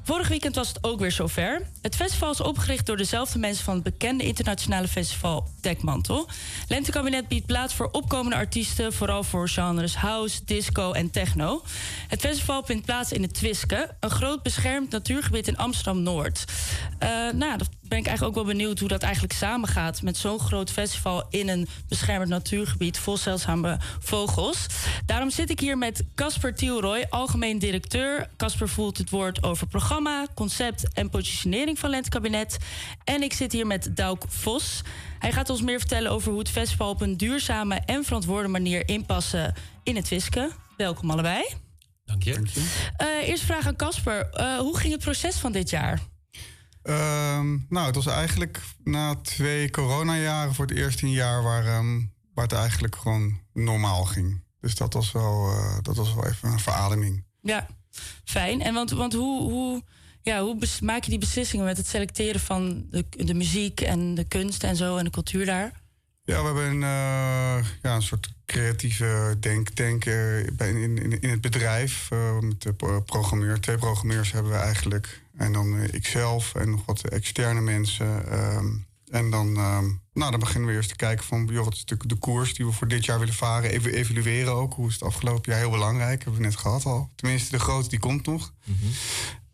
[0.09, 1.63] Vorig weekend was het ook weer zover.
[1.83, 6.29] Het festival is opgericht door dezelfde mensen van het bekende internationale festival Dekmantel.
[6.69, 11.63] Lentekabinet biedt plaats voor opkomende artiesten, vooral voor genres house, disco en techno.
[12.09, 16.45] Het festival vindt plaats in het Twiske, een groot beschermd natuurgebied in Amsterdam Noord.
[17.03, 20.39] Uh, nou, dat ben ik eigenlijk ook wel benieuwd hoe dat eigenlijk samengaat met zo'n
[20.39, 24.67] groot festival in een beschermd natuurgebied vol zeldzame vogels.
[25.07, 28.29] Daarom zit ik hier met Casper Thielroy, algemeen directeur.
[28.37, 32.57] Casper voelt het woord over programma, concept en positionering van Lentekabinet.
[33.05, 34.83] En ik zit hier met Dauk Vos.
[35.19, 38.89] Hij gaat ons meer vertellen over hoe het festival op een duurzame en verantwoorde manier
[38.89, 40.51] inpassen in het Wiske.
[40.77, 41.45] Welkom allebei.
[42.05, 42.43] Dank je.
[43.03, 44.29] Uh, eerst vraag aan Casper.
[44.35, 46.01] Uh, hoe ging het proces van dit jaar?
[46.89, 52.13] Um, nou, het was eigenlijk na twee coronajaren voor het eerste een jaar waar, um,
[52.35, 54.43] waar het eigenlijk gewoon normaal ging.
[54.61, 57.25] Dus dat was wel, uh, dat was wel even een verademing.
[57.41, 57.67] Ja,
[58.25, 58.61] fijn.
[58.61, 59.83] En want, want hoe, hoe,
[60.23, 64.25] ja, hoe maak je die beslissingen met het selecteren van de, de muziek en de
[64.25, 65.73] kunst en zo en de cultuur daar?
[66.29, 72.09] Ja, we hebben een, uh, ja, een soort creatieve denktank in, in, in het bedrijf.
[72.13, 72.73] Uh, met de
[73.07, 73.61] programmeur.
[73.61, 75.23] Twee programmeurs hebben we eigenlijk.
[75.37, 78.31] En dan ikzelf en nog wat externe mensen.
[78.31, 78.67] Ehm,
[79.11, 81.49] en dan, ehm, nou, dan beginnen we eerst te kijken van...
[81.51, 83.71] Joh, wat is de, de koers die we voor dit jaar willen varen.
[83.71, 84.75] Even evalueren ook.
[84.75, 85.61] Hoe is het afgelopen jaar?
[85.61, 86.25] Heel belangrijk.
[86.25, 87.11] Hebben we net gehad al.
[87.15, 88.53] Tenminste, de grote die komt nog.
[88.65, 88.77] Mm.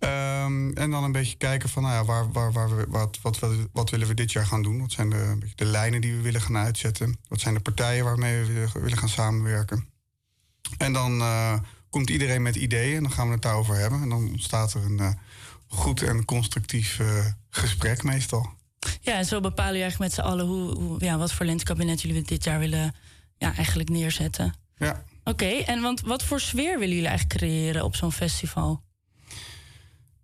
[0.05, 3.39] Um, en dan een beetje kijken van nou ja, waar, waar, waar we, wat, wat,
[3.39, 4.81] wat, wat, willen we dit jaar gaan doen?
[4.81, 7.19] Wat zijn de, de lijnen die we willen gaan uitzetten?
[7.29, 9.89] Wat zijn de partijen waarmee we willen gaan samenwerken?
[10.79, 11.59] En dan uh,
[11.91, 14.03] komt iedereen met ideeën en dan gaan we het daarover hebben.
[14.03, 15.11] En dan ontstaat er een uh,
[15.67, 18.53] goed en constructief uh, gesprek meestal.
[19.01, 22.03] Ja, en zo bepalen jullie eigenlijk met z'n allen hoe, hoe, ja, wat voor lentekabinet
[22.03, 22.95] jullie dit jaar willen
[23.37, 24.55] ja, eigenlijk neerzetten.
[24.77, 25.05] Ja.
[25.25, 28.83] Oké, okay, en want wat voor sfeer willen jullie eigenlijk creëren op zo'n festival?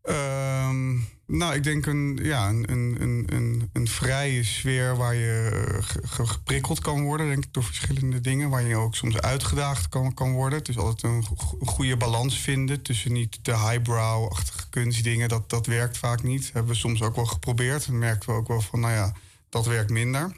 [0.03, 6.81] Um, nou, ik denk een, ja, een, een, een, een vrije sfeer waar je geprikkeld
[6.81, 8.51] kan worden, denk ik, door verschillende dingen.
[8.51, 10.59] Waar je ook soms uitgedaagd kan, kan worden.
[10.59, 11.25] Het is altijd een
[11.67, 15.29] goede balans vinden tussen niet de highbrow-achtige kunstdingen.
[15.29, 16.51] Dat, dat werkt vaak niet.
[16.53, 17.87] Hebben we soms ook wel geprobeerd.
[17.87, 19.13] En merken we ook wel van, nou ja,
[19.49, 20.37] dat werkt minder.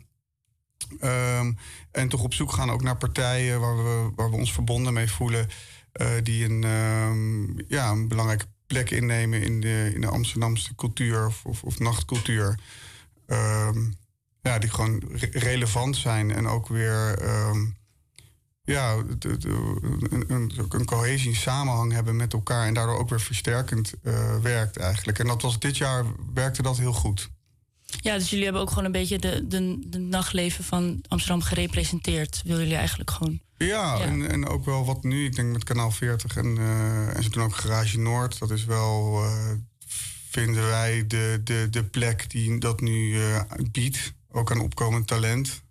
[1.00, 1.58] Um,
[1.90, 5.10] en toch op zoek gaan ook naar partijen waar we, waar we ons verbonden mee
[5.10, 5.48] voelen.
[5.92, 11.26] Uh, die een, um, ja, een belangrijke plek innemen in de, in de Amsterdamse cultuur
[11.26, 12.58] of, of, of nachtcultuur.
[13.26, 13.94] Um,
[14.42, 17.76] ja, die gewoon re relevant zijn en ook weer um,
[18.62, 18.96] ja,
[20.28, 25.18] een, cohesie, samenhang hebben met elkaar en daardoor ook weer versterkend uh, werkt eigenlijk.
[25.18, 26.04] En dat was dit jaar
[26.34, 27.30] werkte dat heel goed.
[28.00, 32.42] Ja, dus jullie hebben ook gewoon een beetje de, de, de nachtleven van Amsterdam gerepresenteerd.
[32.44, 33.40] Willen jullie eigenlijk gewoon.
[33.56, 34.00] Ja, ja.
[34.00, 35.24] En, en ook wel wat nu.
[35.24, 38.38] Ik denk met Kanaal 40 en, uh, en ze doen ook Garage Noord.
[38.38, 39.50] Dat is wel, uh,
[40.30, 43.40] vinden wij, de, de, de plek die dat nu uh,
[43.70, 44.12] biedt.
[44.30, 45.62] Ook aan opkomend talent.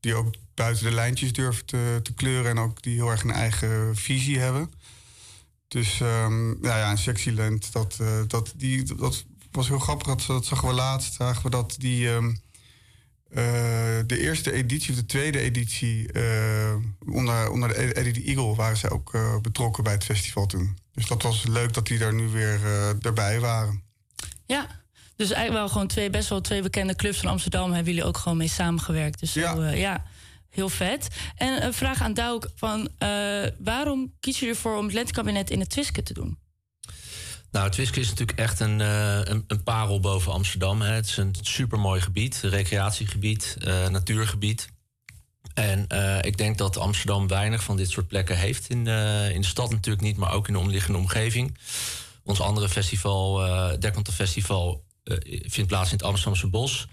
[0.00, 2.50] Die ook buiten de lijntjes durft te, te, kleuren.
[2.50, 4.70] En ook die heel erg een eigen visie hebben.
[5.68, 9.24] Dus um, nou ja, een Sexyland, dat, dat, die, dat
[9.54, 10.06] was heel grappig.
[10.06, 11.14] Dat, dat zagen we laatst.
[11.14, 12.08] Zagen we dat die...
[12.08, 12.40] Um,
[13.32, 13.38] uh,
[14.06, 16.74] de eerste editie of de tweede editie uh,
[17.06, 20.78] onder, onder de Eddie Eagle waren ze ook uh, betrokken bij het festival toen.
[20.92, 22.60] Dus dat was leuk dat die daar nu weer
[23.00, 23.82] erbij waren.
[24.46, 24.66] Ja,
[25.16, 28.16] dus eigenlijk wel gewoon twee, best wel twee bekende clubs van Amsterdam hebben jullie ook
[28.16, 29.20] gewoon mee samengewerkt.
[29.20, 30.04] Dus ja, zo, ja
[30.48, 31.08] heel vet.
[31.36, 32.88] En een vraag aan Dauk van
[33.58, 36.38] waarom kiezen jullie ervoor om het lentekabinet in het Twiske te doen?
[37.52, 40.80] Nou, het is natuurlijk echt een, uh, een, een, parel boven Amsterdam.
[40.80, 40.92] Hè.
[40.92, 44.68] Het is een supermooi gebied, recreatiegebied, uh, natuurgebied.
[45.54, 48.68] En uh, ik denk dat Amsterdam weinig van dit soort plekken heeft.
[48.68, 48.86] In,
[49.32, 51.58] in de stad natuurlijk niet, maar ook in de omliggende omgeving.
[52.24, 54.84] Ons andere festival, uh, Festival,
[55.42, 56.86] vindt plaats in het Amsterdamse Bos.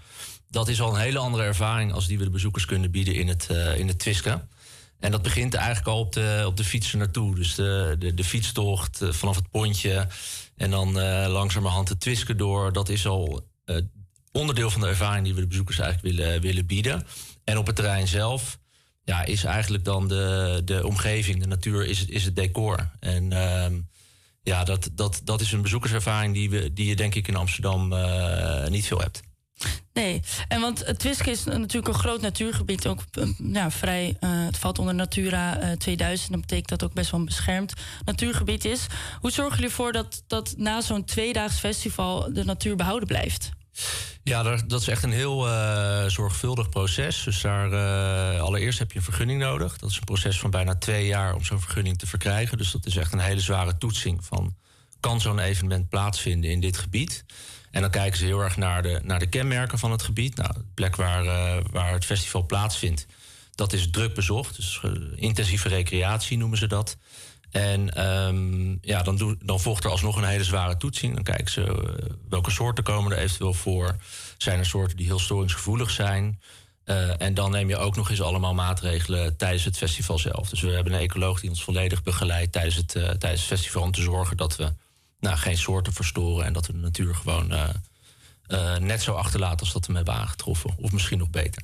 [0.50, 3.28] Dat is al een hele andere ervaring als die we de bezoekers kunnen bieden in
[3.28, 4.46] het, in het Twiske.
[5.00, 7.34] En dat begint eigenlijk al op de, op de fietsen naartoe.
[7.34, 10.08] Dus de, de, de fietstocht vanaf het pontje
[10.56, 12.72] en dan uh, langzamerhand de Twiske door.
[12.72, 13.76] Dat is al uh,
[14.32, 17.06] onderdeel van de ervaring die we de bezoekers eigenlijk willen, willen bieden.
[17.44, 18.58] En op het terrein zelf
[19.04, 22.90] ja, is eigenlijk dan de, de omgeving, de natuur, is het, is het decor.
[23.00, 23.66] En uh,
[24.42, 27.94] ja, dat, dat, dat is een bezoekerservaring die, we, die je denk ik in Amsterdam
[28.70, 29.20] niet veel hebt.
[29.92, 32.86] Nee, en want het Twiske is natuurlijk een groot natuurgebied.
[32.86, 33.04] Ook
[33.52, 36.32] eh, vrij, eh, het valt onder Natura eh, 2000.
[36.32, 37.72] Dat betekent dat het ook best wel een beschermd
[38.04, 38.86] natuurgebied is.
[39.20, 43.50] Hoe zorgen jullie ervoor dat, dat na zo'n tweedaags festival de natuur behouden blijft?
[44.22, 47.24] Ja, dat is echt een heel eh, zorgvuldig proces.
[47.24, 49.78] Dus daar, eh, allereerst heb je een vergunning nodig.
[49.78, 52.58] Dat is een proces van bijna twee jaar om zo'n vergunning te verkrijgen.
[52.58, 54.56] Dus dat is echt een hele zware toetsing van...
[55.00, 57.24] kan zo'n evenement plaatsvinden in dit gebied?
[57.70, 60.36] En dan kijken ze heel erg naar de, naar de kenmerken van het gebied.
[60.36, 63.06] Nou, de plek waar, eh, waar het festival plaatsvindt,
[63.54, 64.56] dat is druk bezocht.
[64.56, 66.96] Dus eh, intensieve recreatie noemen ze dat.
[67.50, 71.14] En ehm, ja, dan, dan volgt er alsnog een hele zware toetsing.
[71.14, 73.96] Dan kijken ze eh, welke soorten komen er eventueel voor.
[74.38, 76.40] Zijn er soorten die heel storingsgevoelig zijn?
[77.18, 80.48] En dan neem je ook nog eens allemaal maatregelen tijdens het festival zelf.
[80.48, 83.82] Dus we hebben een ecoloog die ons volledig begeleidt tijdens het, tijdens het festival...
[83.82, 84.72] om te zorgen dat we
[85.20, 86.46] nou, geen soorten verstoren...
[86.46, 87.68] en dat we de natuur gewoon eh,
[88.46, 90.74] eh, net zo achterlaten als dat we hem hebben aangetroffen.
[90.78, 91.62] Of misschien nog beter.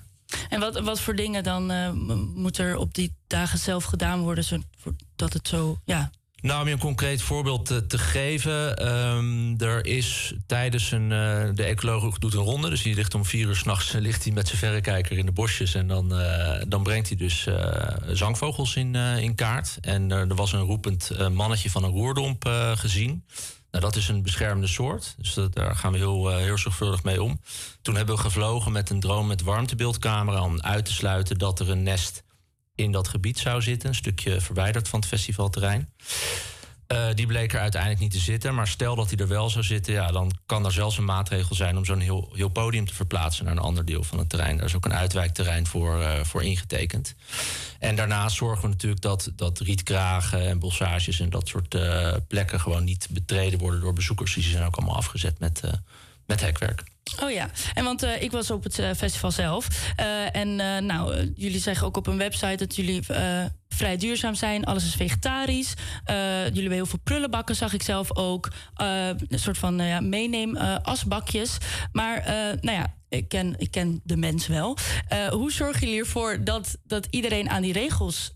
[0.49, 1.91] En wat, wat voor dingen dan eh,
[2.35, 4.45] moet er op die dagen zelf gedaan worden...
[4.45, 6.11] zodat het zo, ja,
[6.47, 8.77] Nou, om je een concreet voorbeeld te, geven.
[8.77, 11.13] ehm, er is tijdens een.
[11.13, 12.69] eh, de ecoloog doet een ronde.
[12.71, 15.75] Dus die ligt om vier uur s'nachts ligt hij met zijn verrekijker in de bosjes.
[15.75, 19.79] En dan, eh, dan brengt hij dus eh, zangvogels in, eh, in kaart.
[19.81, 23.25] En eh, er was een roepend eh, mannetje van een roerdomp eh, gezien.
[23.71, 25.15] Nou, dat is een beschermde soort.
[25.19, 27.41] Dus daar gaan we heel, eh, heel zorgvuldig mee om.
[27.83, 31.71] Toen hebben we gevlogen met een drone met warmtebeeldcamera om uit te sluiten dat er
[31.71, 32.23] een nest
[32.77, 33.89] in dat gebied zou zitten.
[33.89, 35.89] Een stukje verwijderd van het festivalterrein.
[36.87, 38.55] Eh, die bleek er uiteindelijk niet te zitten.
[38.55, 41.55] Maar stel dat hij er wel zou zitten, ja, dan kan er zelfs een maatregel
[41.55, 44.57] zijn om zo'n heel, heel podium te verplaatsen naar een ander deel van het terrein.
[44.57, 47.15] Daar is ook een uitwijkterrein voor, eh, voor ingetekend.
[47.79, 52.61] En daarnaast zorgen we natuurlijk dat, dat rietkragen en bossages en dat soort eh, plekken
[52.61, 54.35] gewoon niet betreden worden door bezoekers.
[54.35, 55.61] Die zijn ook allemaal afgezet met,
[56.27, 56.85] met hekwerk.
[57.23, 59.93] Oh ja, en want eh, ik was op het eh, festival zelf.
[59.97, 63.03] Eh, en nou, jullie zeggen ook op een website dat jullie
[63.69, 64.65] vrij duurzaam zijn.
[64.65, 65.75] Alles is vegetarisch.
[66.07, 68.53] Jullie hebben heel veel prullenbakken, zag ik zelf ook.
[68.75, 71.57] Een soort van ja, meeneem asbakjes.
[71.93, 72.23] Maar
[72.61, 74.79] nou ja, ik ken, ik ken de mens wel.
[75.31, 78.35] Hoe zorgen jullie ervoor dat, dat iedereen aan die regels...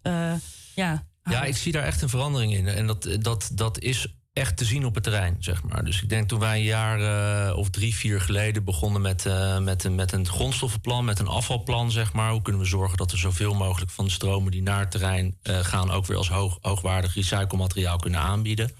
[0.75, 2.68] ja, Ja, ik zie daar echt een verandering in.
[2.68, 4.07] En dat, dat, dat is
[4.41, 5.84] echt te zien op het terrein, zeg maar.
[5.84, 9.59] Dus ik denk toen wij een jaar eh, of drie, vier geleden begonnen met, eh,
[9.59, 12.30] met, een, met een grondstoffenplan, met een afvalplan, zeg maar.
[12.30, 15.36] Hoe kunnen we zorgen dat we zoveel mogelijk van de stromen die naar het terrein
[15.43, 18.70] eh, gaan ook weer als hoog, hoogwaardig recyclemateriaal kunnen aanbieden.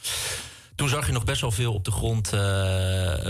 [0.75, 2.31] Toen zag je nog best wel veel op de grond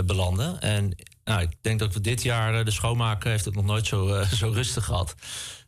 [0.05, 0.61] belanden.
[0.61, 0.95] En
[1.31, 4.07] nou, ik denk dat we dit jaar, eh, de schoonmaker heeft het nog nooit zo,
[4.07, 5.15] eh, zo rustig gehad.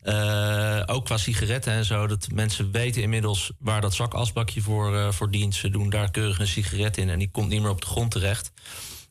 [0.02, 2.08] Eh, ook qua sigaretten en zo.
[2.08, 5.56] Dat mensen weten inmiddels waar dat zakasbakje voor, voor dient.
[5.56, 8.12] Ze doen daar keurig een sigaret in en die komt niet meer op de grond
[8.12, 8.52] terecht.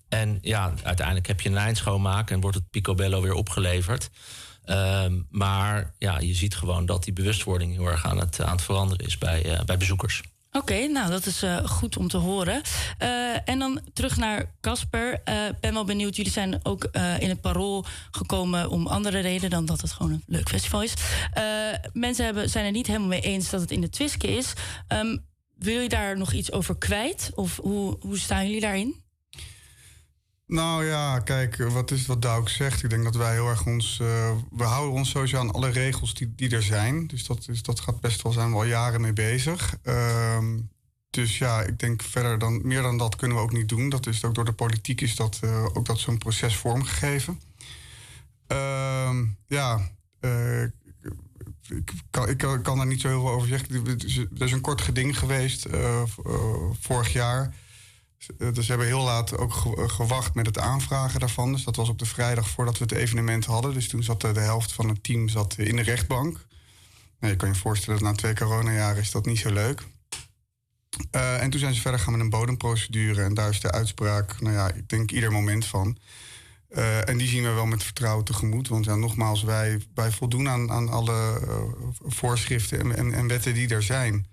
[0.09, 4.11] En ja, uiteindelijk heb je een lijn schoonmaken en wordt het picobello weer opgeleverd.
[4.64, 8.62] Ehm, maar ja, je ziet gewoon dat die bewustwording heel erg aan het, aan het
[8.62, 10.22] veranderen is bij, bij bezoekers.
[10.55, 12.62] Oké, nou dat is eh, goed om te horen.
[12.98, 15.20] Eh, en dan terug naar Casper.
[15.24, 16.84] Eh, ben wel benieuwd, jullie zijn ook
[17.18, 20.94] in het parool gekomen om andere redenen dan dat het gewoon een leuk festival is.
[21.92, 24.53] Mensen hebben, zijn er niet helemaal mee eens dat het in de Twiske is.
[24.88, 25.16] Ehm,
[25.59, 27.30] wil je daar nog iets over kwijt?
[27.34, 29.01] Of hoe, hoe staan jullie daarin?
[30.53, 32.82] Nou ja, kijk, wat is wat Douk zegt?
[32.82, 33.98] Ik denk dat wij heel erg ons.
[34.00, 37.07] eh, we houden ons sowieso aan alle regels die, die er zijn.
[37.07, 39.76] Dus dat, is, dat gaat best wel zijn we al jaren mee bezig.
[39.82, 40.59] Ehm,
[41.11, 43.88] dus ja, ik denk verder dan meer dan dat kunnen we ook niet doen.
[43.88, 47.40] Dat is ook door de politiek is dat eh, ook dat zo'n proces vormgegeven.
[48.46, 49.90] Ehm, ja,
[50.20, 50.62] eh,
[51.68, 53.86] ik kan, ik kan, daar niet zo heel veel over zeggen.
[53.86, 54.05] Er
[54.44, 55.66] is- een kort geding geweest
[56.80, 57.55] vorig jaar.
[58.39, 61.53] Eh, Dus we hebben heel laat ook eh, gewacht met het aanvragen daarvan.
[61.53, 63.75] Dus dat was op de vrijdag voordat we het evenement hadden.
[63.75, 66.47] Dus toen zat eh, de helft van het team zat in de rechtbank.
[67.20, 69.83] Nou, je kan je voorstellen dat na twee coronajaren is dat niet zo leuk.
[71.11, 73.23] Eh, en toen zijn ze verder gaan met een bodemprocedure.
[73.23, 75.99] En daar is de uitspraak, nou ja, ik denk ieder moment van.
[77.05, 78.68] En die zien we wel met vertrouwen tegemoet.
[78.68, 81.41] Want ja, nogmaals, wij, wij voldoen aan, aan alle
[82.01, 84.27] voorschriften en, en, en wetten die er zijn.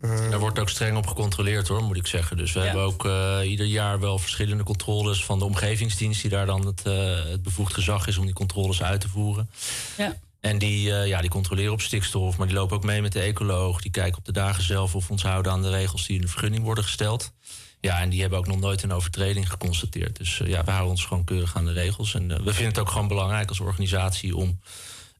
[0.00, 2.36] Daar wordt ook streng op gecontroleerd hoor, moet ik zeggen.
[2.36, 6.46] Dus we hebben ook eh, ieder jaar wel verschillende controles van de omgevingsdienst, die daar
[6.46, 9.50] dan het, eh, het bevoegd gezag is om die controles uit te voeren.
[9.96, 10.16] Ja.
[10.40, 13.20] En die, eh, ja, die controleren op stikstof, maar die lopen ook mee met de
[13.20, 13.82] ecoloog.
[13.82, 16.22] Die kijken op de dagen zelf of we ons houden aan de regels die in
[16.22, 17.32] de vergunning worden gesteld.
[17.80, 20.16] Ja, en die hebben ook nog nooit een overtreding geconstateerd.
[20.16, 22.14] Dus eh, ja, we houden ons gewoon keurig aan de regels.
[22.14, 24.60] En eh, we vinden het ook gewoon belangrijk als organisatie om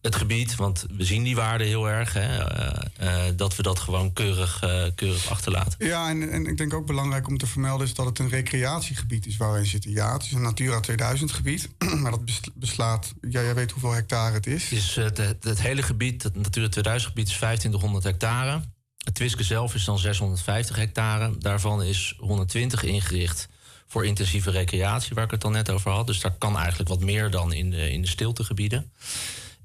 [0.06, 3.78] het gebied, want we zien die waarde heel erg, hè, eh, eh, dat we dat
[3.78, 5.86] gewoon keurig, eh, keurig achterlaten.
[5.86, 9.26] Ja, en, en ik denk ook belangrijk om te vermelden is dat het een recreatiegebied
[9.26, 9.90] is waar wij zitten.
[9.90, 11.68] Ja, het is een Natura 2000 gebied,
[12.00, 14.68] maar dat bes- beslaat, ja, jij weet hoeveel hectare het is.
[14.68, 18.60] Dus het, het, het hele gebied, het Natura 2000 gebied, is 2500 hectare.
[19.04, 21.38] Het Twiske zelf is dan 650 hectare.
[21.38, 23.48] Daarvan is 120 ingericht
[23.86, 26.06] voor intensieve recreatie, waar ik het al net over had.
[26.06, 28.92] Dus daar kan eigenlijk wat meer dan in de, in de stiltegebieden.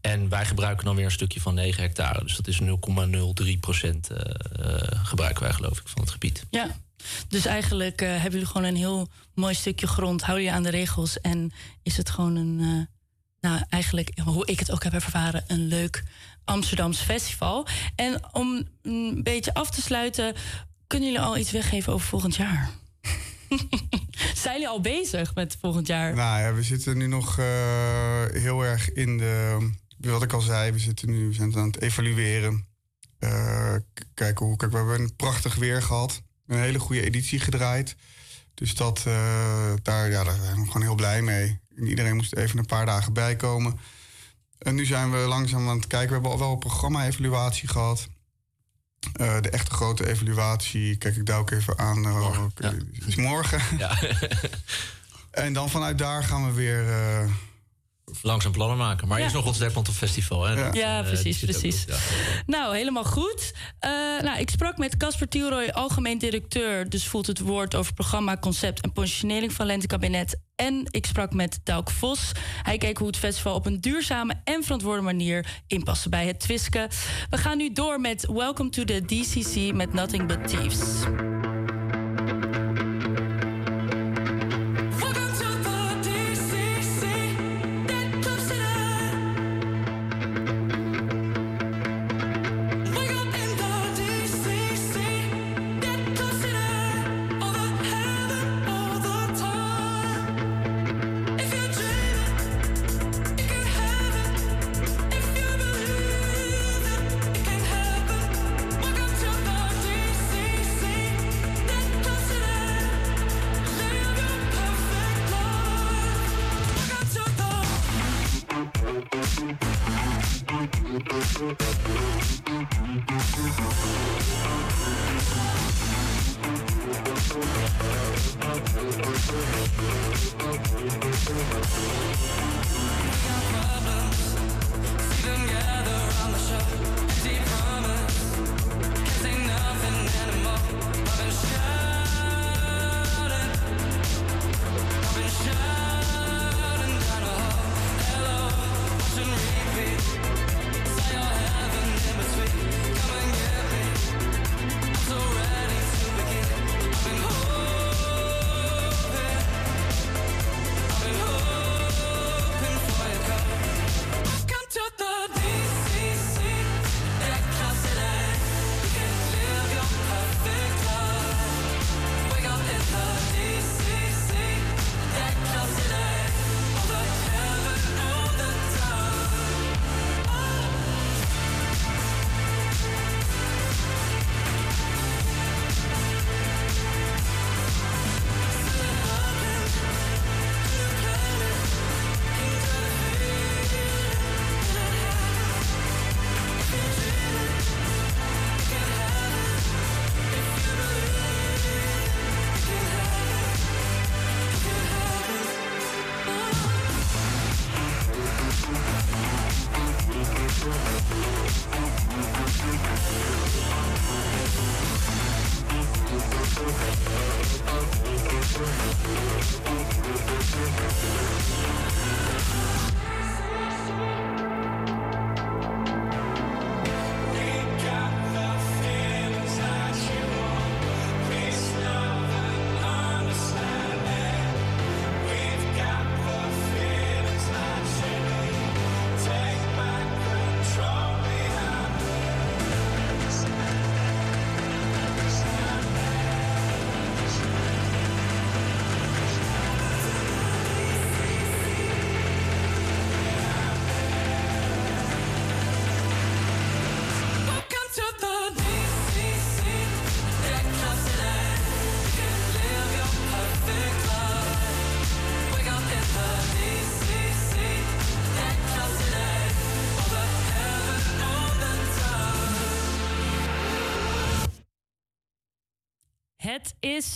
[0.02, 2.24] En wij gebruiken dan weer een stukje van 9 hectare.
[2.24, 6.46] Dus dat is 0,03 procent eh, eh, gebruiken wij geloof ik van het gebied.
[6.50, 6.68] Ja,
[7.28, 10.22] dus eigenlijk eh, hebben jullie gewoon een heel mooi stukje grond.
[10.22, 11.52] Hou je aan de regels en
[11.84, 16.04] is het gewoon een, eh, nou eigenlijk, hoe ik het ook heb ervaren, een leuk
[16.46, 17.68] Amsterdams festival.
[17.96, 20.36] En om een beetje af te sluiten,
[20.88, 22.70] kunnen jullie al iets weggeven over volgend jaar?
[24.36, 26.16] Zijn jullie al bezig met volgend jaar?
[26.16, 27.46] Nou ja, we zitten nu nog eh,
[28.32, 29.70] heel erg in de.
[30.02, 32.68] Wat ik al zei, we zitten nu we zijn aan het evalueren.
[33.20, 33.76] Eh,
[34.14, 34.58] kijken hoe.
[34.58, 36.22] Kijk, we hebben een prachtig weer gehad.
[36.48, 37.96] Een hele goede editie gedraaid.
[38.54, 41.60] Dus dat, eh, daar, ja, daar zijn we gewoon heel blij mee.
[41.76, 43.80] En Iedereen moest even een paar dagen bijkomen.
[44.58, 46.08] En nu zijn we langzaam aan het kijken.
[46.08, 48.08] We hebben al wel een programma-evaluatie gehad.
[49.14, 52.18] Eh, de echte grote evaluatie, kijk ik daar ook even aan.
[52.44, 53.78] oké, is morgen.
[53.78, 54.00] Ja.
[55.32, 56.86] en dan vanuit daar gaan we weer.
[58.22, 59.08] Langzaam plannen maken.
[59.08, 59.24] Maar Ja.
[59.24, 60.44] eerst nog ons Dekmantel Festival.
[60.44, 60.54] Hè?
[60.54, 61.84] Ja, Eh, die precies, ook precies.
[61.88, 61.96] ja.
[62.46, 63.52] Nou, helemaal goed.
[63.80, 63.92] Eh,
[64.22, 66.90] nou, ik sprak met Casper Thielroy, algemeen directeur.
[66.90, 70.40] Dus voelt het woord over programma, concept en positionering van Lentekabinet.
[70.56, 72.32] En ik sprak met Dauk Vos.
[72.64, 76.90] Hij keek hoe het festival op een duurzame en verantwoorde manier inpaste bij het Twiske.
[77.30, 80.80] We gaan nu door met Welcome to the DCC met Nothing But Thieves.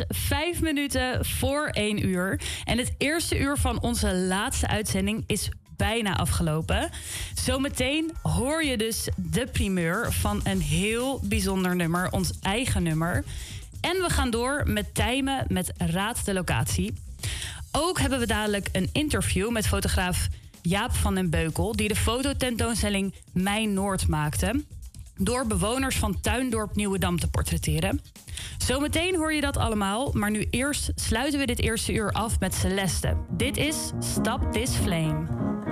[0.07, 2.41] vijf minuten voor één uur.
[2.63, 6.89] En het eerste uur van onze laatste uitzending is bijna afgelopen.
[7.33, 13.23] Zometeen hoor je dus de primeur van een heel bijzonder nummer, ons eigen nummer.
[13.81, 16.93] En we gaan door met Tijmen met Raad de Locatie.
[17.71, 20.27] Ook hebben we dadelijk een interview met fotograaf
[20.61, 24.63] Jaap van den Beukel, die de fototentoonstelling Mijn Noord maakte
[25.17, 28.01] door bewoners van Tuindorp Nieuwedam te portretteren.
[28.57, 32.53] Zometeen hoor je dat allemaal, maar nu eerst sluiten we dit eerste uur af met
[32.53, 33.17] Celeste.
[33.31, 35.63] Dit is Stop This Flame.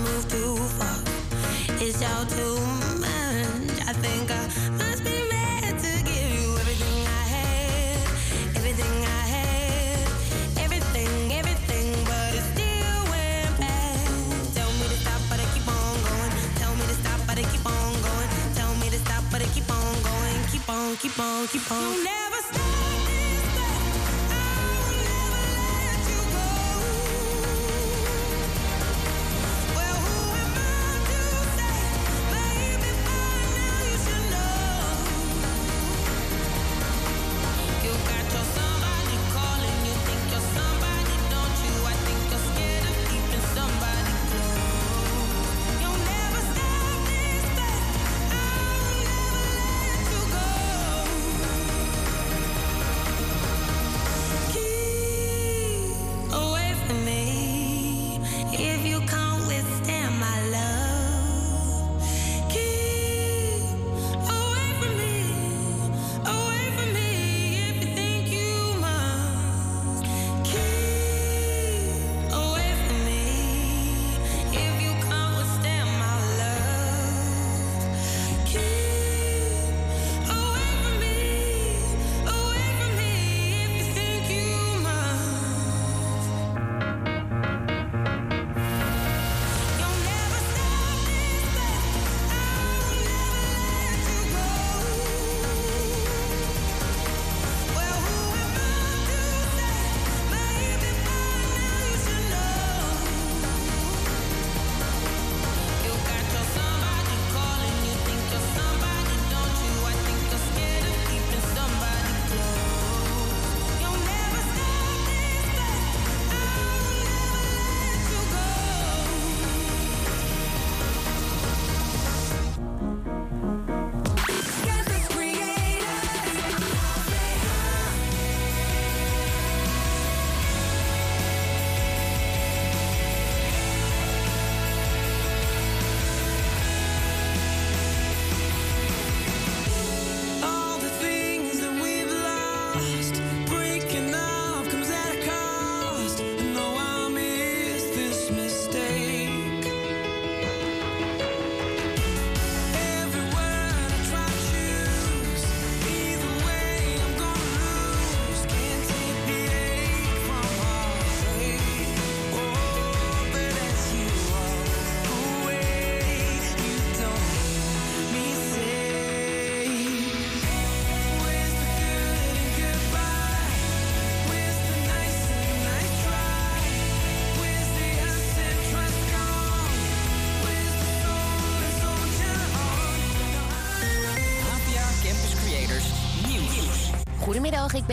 [0.00, 0.49] move through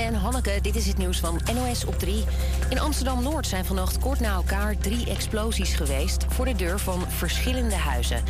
[0.04, 0.60] ben Hanneke.
[0.62, 2.24] Dit is het nieuws van NOS op 3.
[2.70, 6.26] In Amsterdam-Noord zijn vannacht kort na elkaar drie explosies geweest...
[6.30, 8.24] voor de deur van verschillende huizen.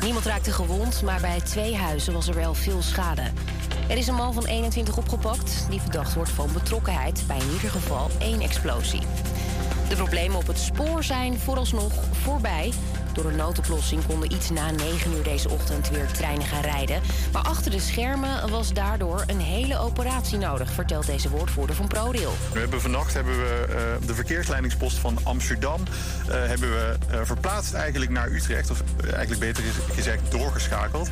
[0.00, 3.22] Niemand raakte gewond, maar bij twee huizen was er wel veel schade.
[3.88, 7.24] Er is een man van 21 opgepakt die verdacht wordt van betrokkenheid...
[7.26, 9.02] bij in ieder geval één explosie.
[9.88, 12.72] De problemen op het spoor zijn vooralsnog voorbij.
[13.14, 17.00] Door een noodoplossing konden iets na 9 uur deze ochtend weer treinen gaan rijden.
[17.32, 22.32] Maar achter de schermen was daardoor een hele operatie nodig, vertelt deze woordvoerder van ProRail.
[22.52, 27.74] We hebben vannacht hebben we uh, de verkeersleidingspost van Amsterdam uh, hebben we uh, verplaatst
[27.74, 28.70] eigenlijk naar Utrecht.
[28.70, 31.08] Of eigenlijk beter gezegd doorgeschakeld.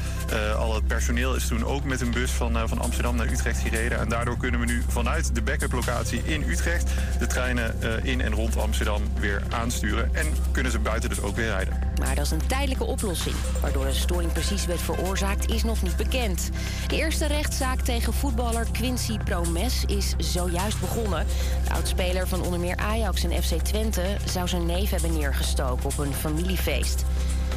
[0.56, 3.98] al het personeel is toen ook met een bus van, van Amsterdam naar Utrecht gereden.
[3.98, 8.34] En daardoor kunnen we nu vanuit de backup locatie in Utrecht de treinen in en
[8.34, 10.14] rond Amsterdam weer aansturen.
[10.14, 11.81] En kunnen ze buiten dus ook weer rijden.
[12.04, 13.34] Maar dat is een tijdelijke oplossing.
[13.60, 16.50] Waardoor de storing precies werd veroorzaakt, is nog niet bekend.
[16.86, 21.26] De eerste rechtszaak tegen voetballer Quincy Promes is zojuist begonnen.
[21.64, 25.98] De oudspeler van onder meer Ajax en FC Twente zou zijn neef hebben neergestoken op
[25.98, 27.04] een familiefeest.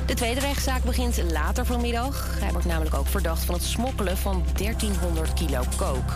[0.05, 2.37] De tweede rechtszaak begint later vanmiddag.
[2.39, 6.13] Hij wordt namelijk ook verdacht van het smokkelen van 1300 kilo kook.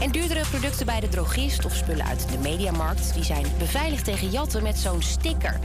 [0.00, 3.14] En duurdere producten bij de drogist of spullen uit de mediamarkt...
[3.14, 5.58] die zijn beveiligd tegen jatten met zo'n sticker.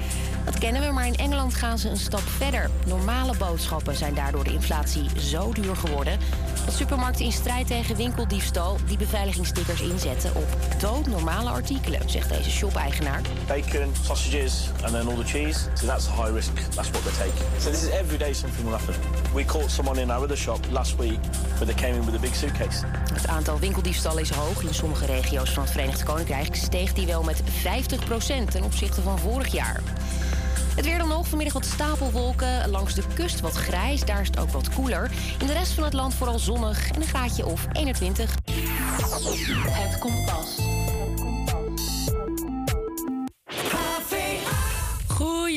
[0.45, 2.69] Dat kennen we, maar in Engeland gaan ze een stap verder.
[2.85, 6.19] Normale boodschappen zijn daardoor de inflatie zo duur geworden...
[6.65, 8.77] dat supermarkten in strijd tegen winkeldiefstal...
[8.87, 13.21] die beveiligingsstickers inzetten op doodnormale artikelen, zegt deze shop-eigenaar.
[13.47, 15.59] Bacon, sausages and then all the cheese.
[15.73, 16.51] So that's high risk.
[16.75, 17.43] That's what they take.
[17.59, 19.24] So this is every day something will happen.
[19.35, 21.19] We caught someone in our other shop last week...
[21.57, 22.85] where they came in with a big suitcase.
[23.13, 24.63] Het aantal winkeldiefstallen is hoog.
[24.63, 27.45] In sommige regio's van het Verenigd Koninkrijk steeg die wel met 50%
[28.51, 29.81] ten opzichte van vorig jaar.
[30.75, 32.69] Het weer dan nog, vanmiddag wat stapelwolken.
[32.69, 35.11] Langs de kust wat grijs, daar is het ook wat koeler.
[35.39, 38.35] In de rest van het land vooral zonnig en een gaatje of 21.
[39.69, 40.54] Het kompas.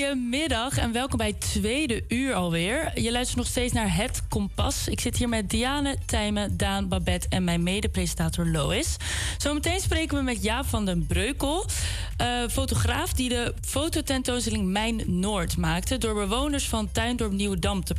[0.08, 3.00] Goedemiddag en welkom bij het tweede uur alweer.
[3.00, 4.88] Je luistert nog steeds naar Het Kompas.
[4.88, 8.96] Ik zit hier met Diane, Tijmen, Daan, Babette en mijn mede-presentator Lois.
[9.38, 11.66] Zometeen spreken we met Jaap van den Breukel,
[12.22, 15.98] uh, fotograaf die de fototentoonstelling Mijn Noord maakte...
[15.98, 17.94] door bewoners van Tuindorp Nieuwedam te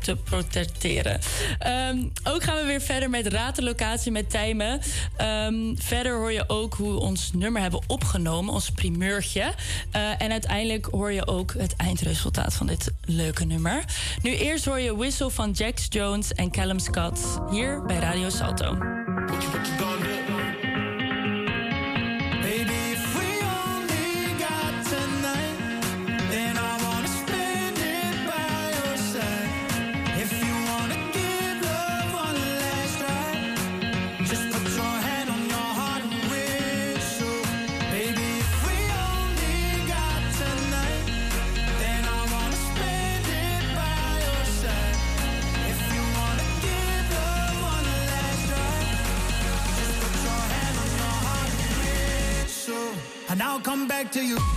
[0.00, 1.20] te protesteren.
[1.66, 4.80] Um, ook gaan we weer verder met Raad de Locatie met Tijmen.
[5.20, 9.40] Um, verder hoor je ook hoe we ons nummer hebben opgenomen, ons primeurtje.
[9.40, 13.84] Uh, en uiteindelijk hoor je ook het eindresultaat van dit leuke nummer.
[14.22, 17.20] Nu eerst hoor je Whistle van Jax Jones en Callum Scott
[17.50, 18.78] hier bij Radio Salto.
[53.46, 54.55] I'll come back to you.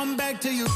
[0.00, 0.66] Come back to you.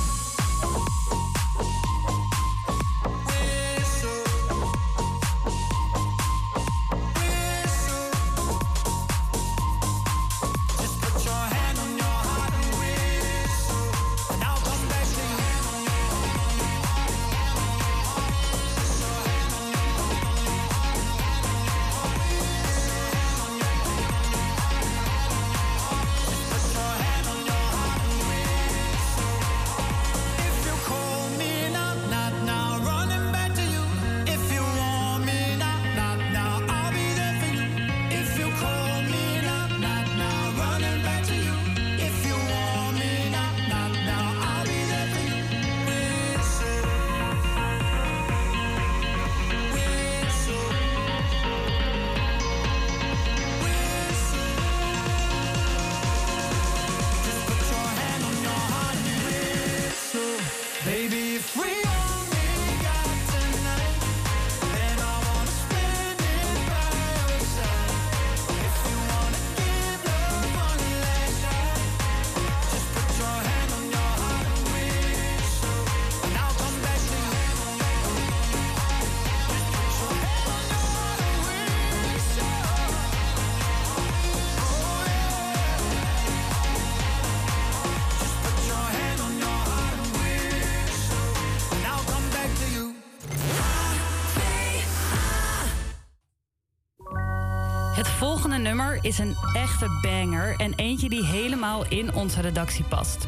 [99.04, 103.26] Is een echte banger en eentje die helemaal in onze redactie past.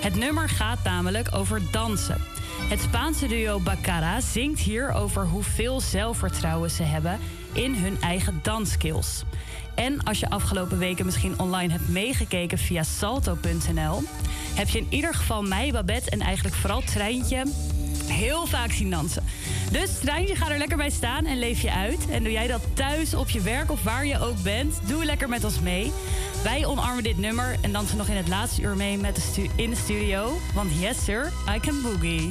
[0.00, 2.20] Het nummer gaat namelijk over dansen.
[2.68, 7.18] Het Spaanse duo Baccara zingt hier over hoeveel zelfvertrouwen ze hebben
[7.52, 9.22] in hun eigen dansskills.
[9.74, 14.02] En als je afgelopen weken misschien online hebt meegekeken via salto.nl,
[14.54, 17.44] heb je in ieder geval mij, Babette en eigenlijk vooral Treintje
[18.06, 19.24] heel vaak zien dansen.
[19.72, 22.10] Dus Treintje, ga er lekker bij staan en leef je uit.
[22.10, 25.28] En doe jij dat thuis, op je werk of waar je ook bent, doe lekker
[25.28, 25.92] met ons mee.
[26.42, 29.70] Wij omarmen dit nummer en dansen nog in het laatste uur mee met de in
[29.70, 30.38] de studio.
[30.54, 32.30] Want yes sir, I can boogie.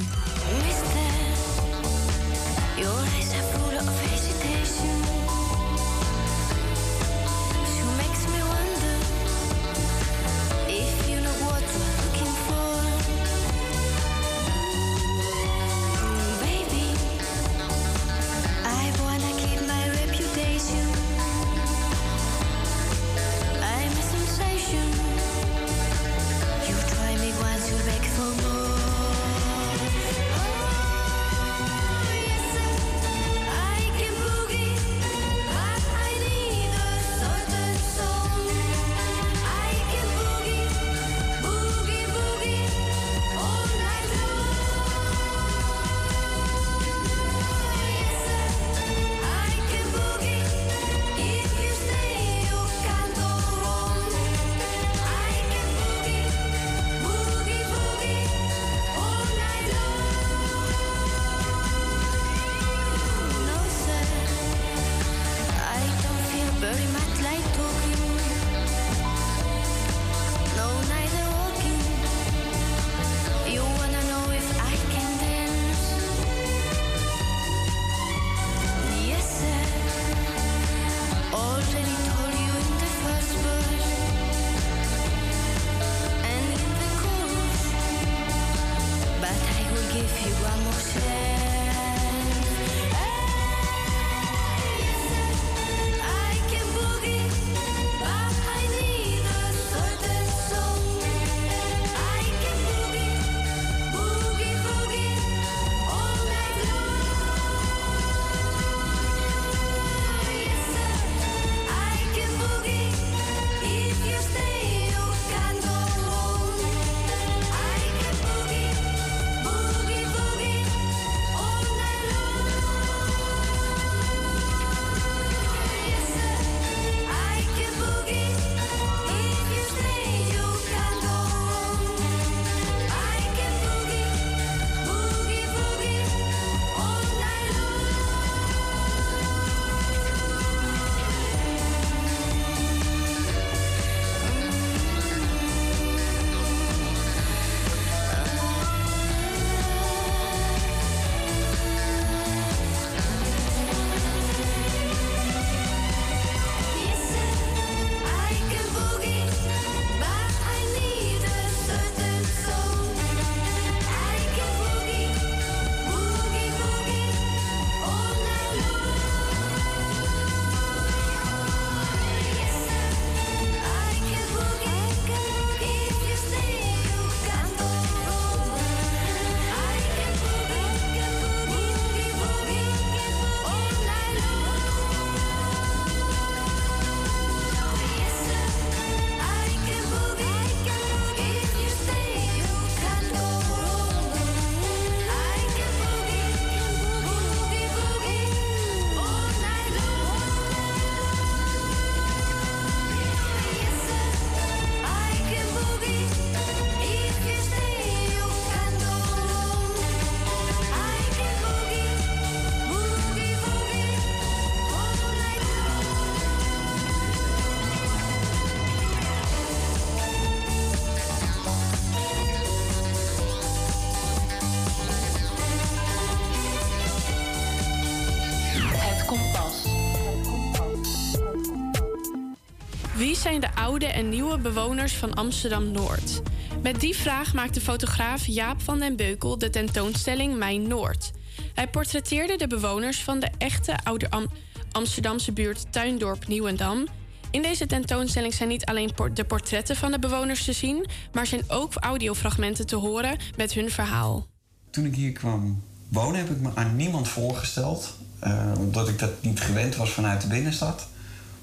[233.78, 236.22] Oude en nieuwe bewoners van Amsterdam Noord?
[236.62, 241.10] Met die vraag maakte fotograaf Jaap van den Beukel de tentoonstelling Mijn Noord.
[241.54, 244.30] Hij portretteerde de bewoners van de echte oude Am-
[244.72, 246.86] Amsterdamse buurt Tuindorp Nieuwendam.
[247.30, 251.42] In deze tentoonstelling zijn niet alleen de portretten van de bewoners te zien, maar zijn
[251.48, 254.26] ook audiofragmenten te horen met hun verhaal.
[254.70, 257.96] Toen ik hier kwam wonen heb ik me aan niemand voorgesteld.
[258.18, 260.88] eh, omdat ik dat niet gewend was vanuit de binnenstad.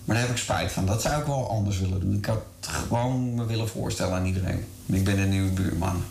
[0.05, 0.85] Maar daar heb ik spijt van.
[0.85, 2.17] Dat zou ik wel anders willen doen.
[2.17, 4.65] Ik had gewoon me willen voorstellen aan iedereen.
[4.85, 6.03] Ik ben een nieuwe buurman.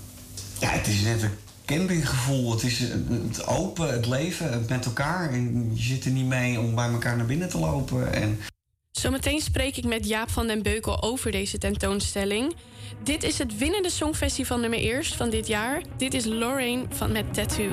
[0.58, 1.30] Ja, het is net een
[1.64, 2.50] campinggevoel.
[2.50, 5.32] Het is het open, het leven, het met elkaar.
[5.32, 8.12] En je zit er niet mee om bij elkaar naar binnen te lopen.
[8.12, 8.38] En
[8.90, 12.54] Zometeen spreek ik met Jaap van den Beukel over deze tentoonstelling.
[13.02, 15.82] Dit is het winnende songfestival nummer eerst van dit jaar.
[15.96, 17.70] Dit is Lorraine van met Tattoo.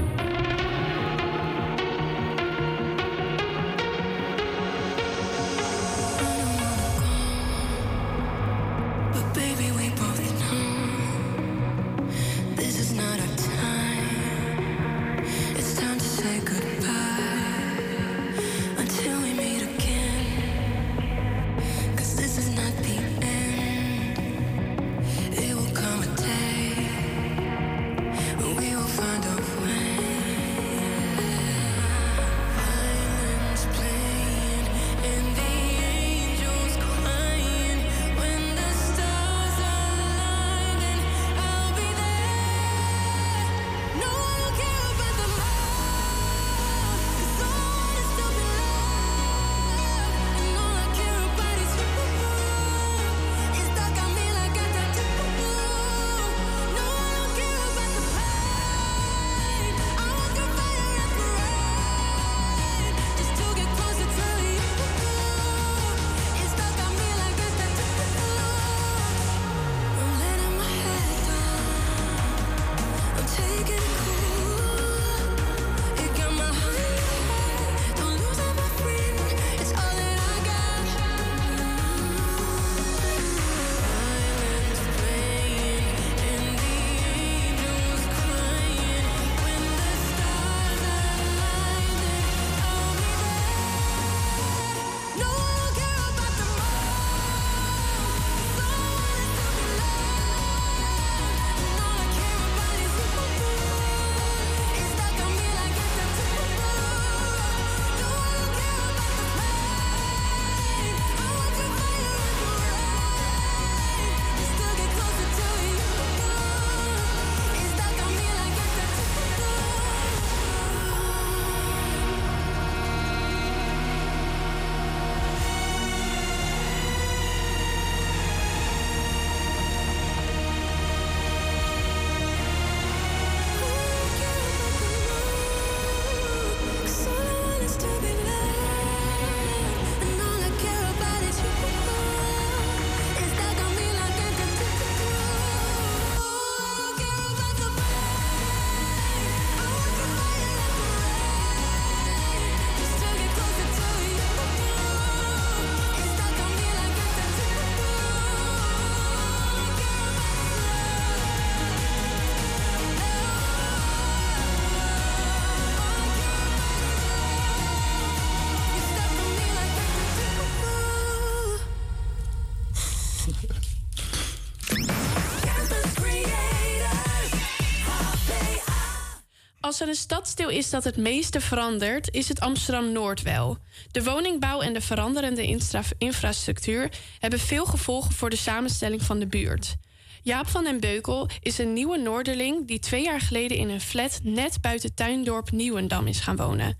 [179.82, 183.58] Als er een stadsdeel is dat het meeste verandert, is het Amsterdam-Noord wel.
[183.92, 185.60] De woningbouw en de veranderende
[185.98, 189.76] infrastructuur hebben veel gevolgen voor de samenstelling van de buurt.
[190.24, 194.20] Jaap van den Beukel is een nieuwe Noorderling die twee jaar geleden in een flat
[194.24, 196.78] net buiten Tuindorp Nieuwendam is gaan wonen.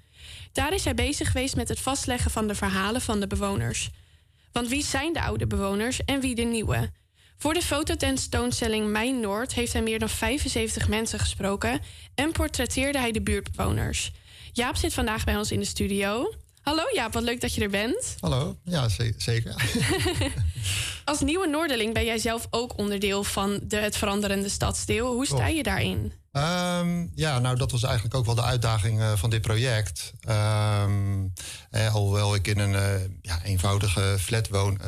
[0.52, 3.90] Daar is hij bezig geweest met het vastleggen van de verhalen van de bewoners.
[4.52, 6.92] Want wie zijn de oude bewoners en wie de nieuwe?
[7.42, 11.80] Voor de fototentoonstelling Mijn Noord heeft hij meer dan 75 mensen gesproken
[12.16, 14.12] en portretteerde hij de buurtbewoners.
[14.52, 16.34] Jaap zit vandaag bij ons in de studio.
[16.62, 18.16] Hallo Jaap, wat leuk dat je er bent.
[18.20, 19.56] Hallo, ja, ze- zeker.
[21.06, 25.14] Als nieuwe Noorderling ben jij zelf ook onderdeel van de, het veranderende stadsdeel.
[25.14, 26.14] Hoe sta je daarin?
[26.32, 30.14] Ehm, ja, nou, dat was eigenlijk ook wel de uitdaging eh, van dit project.
[30.22, 30.86] Eh,
[31.94, 34.82] alhoewel ik in een eh, ja, eenvoudige flat woon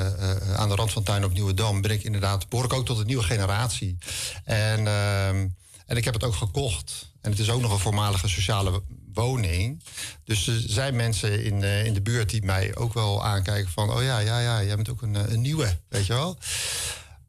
[0.56, 3.06] aan de rand van Tuin op Nieuwedam, ben ik inderdaad, behoor ik ook tot de
[3.06, 3.98] nieuwe generatie.
[4.44, 5.48] En, ehm,
[5.86, 7.12] en ik heb het ook gekocht.
[7.22, 8.82] En het is ook nog een voormalige sociale
[9.14, 9.84] woning.
[10.24, 13.92] Dus er zijn mensen in, in de buurt die mij ook wel aankijken van...
[13.92, 16.38] oh ja, ja, ja, jij bent ook een, een nieuwe, weet je wel.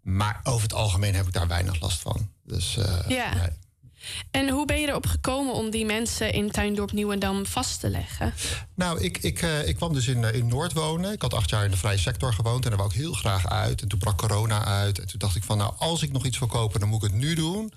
[0.03, 2.31] Maar over het algemeen heb ik daar weinig last van.
[2.45, 2.79] Dus
[3.09, 3.35] Ja.
[3.35, 3.63] nee.
[4.31, 8.35] En hoe ben je erop gekomen om die mensen in Tuindorp Nieuwendam vast te leggen?
[8.75, 11.13] Nou, ik, ik, eh, ik kwam dus in, eh, in Noord wonen.
[11.13, 13.49] Ik had acht jaar in de vrije sector gewoond en daar wou ik heel graag
[13.49, 13.83] uit.
[13.83, 14.99] En toen brak corona uit.
[14.99, 17.11] En toen dacht ik van, nou, als ik nog iets wil kopen, dan moet ik
[17.11, 17.73] het nu doen.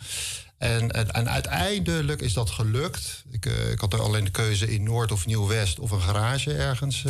[0.57, 3.23] En, en, uiteindelijk is dat gelukt.
[3.31, 6.53] Ik, eh, ik had er alleen de keuze in Noord of Nieuw-West of een garage
[6.53, 7.03] ergens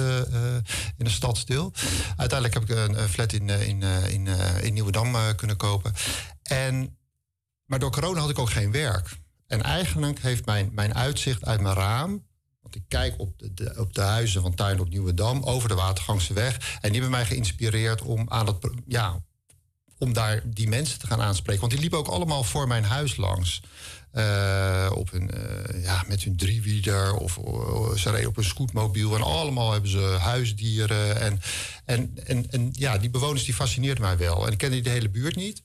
[0.97, 1.73] in een stadsdeel.
[2.17, 4.27] Uiteindelijk heb ik een, een flat in, in, in,
[4.61, 5.93] in Nieuwedam kunnen kopen.
[6.43, 6.96] En,
[7.67, 9.17] maar door corona had ik ook geen werk.
[9.47, 12.25] En eigenlijk heeft mijn, mijn uitzicht uit mijn raam.
[12.61, 16.33] Want ik kijk op de, op de huizen van Tuin op Nieuwedam over de Watergangse
[16.33, 16.77] weg.
[16.81, 18.69] En die hebben mij geïnspireerd om aan dat.
[18.85, 19.21] Ja,
[19.97, 21.59] om daar die mensen te gaan aanspreken.
[21.59, 23.61] Want die liepen ook allemaal voor mijn huis langs.
[24.11, 27.39] Eh, op hun, eh, ja, met hun driewieler of
[27.95, 29.15] ze reden op een scootmobiel.
[29.15, 31.19] En allemaal hebben ze huisdieren.
[31.21, 31.41] En,
[31.85, 34.45] en, en, en ja, die bewoners die fascineerden mij wel.
[34.45, 35.63] En ik kende de hele buurt niet.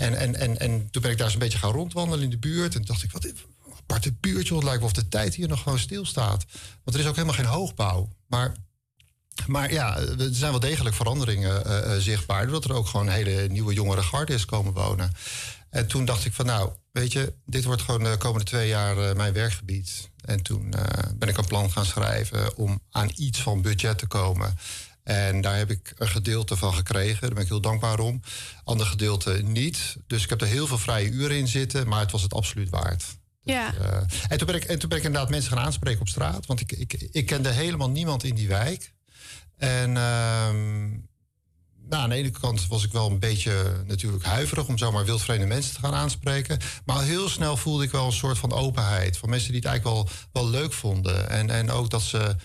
[0.00, 2.74] En, en, en, en toen ben ik daar een beetje gaan rondwandelen in de buurt.
[2.74, 3.38] En dacht ik, wat een
[3.78, 4.54] aparte buurtje.
[4.54, 6.44] Het lijkt wel of de tijd hier nog gewoon stilstaat.
[6.84, 8.08] Want er is ook helemaal geen hoogbouw.
[8.26, 8.54] Maar
[9.46, 12.42] maar ja, er zijn wel degelijk veranderingen eh, eh, zichtbaar.
[12.42, 15.12] Doordat er ook gewoon hele nieuwe jongere garde is komen wonen.
[15.70, 18.98] En toen dacht ik van nou, weet je, dit wordt gewoon de komende twee jaar
[18.98, 20.10] eh, mijn werkgebied.
[20.20, 20.74] En toen
[21.14, 24.58] ben ik een plan gaan schrijven om aan iets van budget te komen.
[25.10, 27.20] En daar heb ik een gedeelte van gekregen.
[27.20, 28.20] Daar ben ik heel dankbaar om.
[28.64, 29.96] Ander gedeelte niet.
[30.06, 31.88] Dus ik heb er heel veel vrije uren in zitten.
[31.88, 33.04] Maar het was het absoluut waard.
[33.42, 33.74] Ja.
[33.74, 36.46] Eh, en, toen ben ik, en toen ben ik inderdaad mensen gaan aanspreken op straat.
[36.46, 38.92] Want ik, ik, ik kende helemaal niemand in die wijk.
[39.56, 40.88] En ehm,
[41.88, 45.46] nou, aan de ene kant was ik wel een beetje natuurlijk huiverig om zomaar wildvreemde
[45.46, 46.58] mensen te gaan aanspreken.
[46.84, 49.16] Maar heel snel voelde ik wel een soort van openheid.
[49.16, 51.28] Van mensen die het eigenlijk wel, wel leuk vonden.
[51.30, 52.36] En, en ook dat ze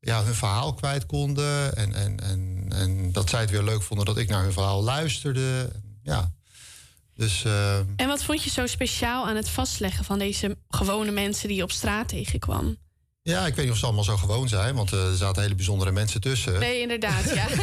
[0.00, 1.76] ja, hun verhaal kwijt konden.
[1.76, 4.82] En, en, en, en dat zij het weer leuk vonden dat ik naar hun verhaal
[4.82, 5.70] luisterde.
[6.02, 6.32] Ja.
[7.14, 11.48] Dus ehm, En wat vond je zo speciaal aan het vastleggen van deze gewone mensen
[11.48, 12.76] die je op straat tegenkwam?
[13.22, 15.54] ja, ik weet niet of ze allemaal zo gewoon zijn, want eh, er zaten hele
[15.54, 16.60] bijzondere mensen tussen.
[16.60, 17.46] Nee, inderdaad, ja.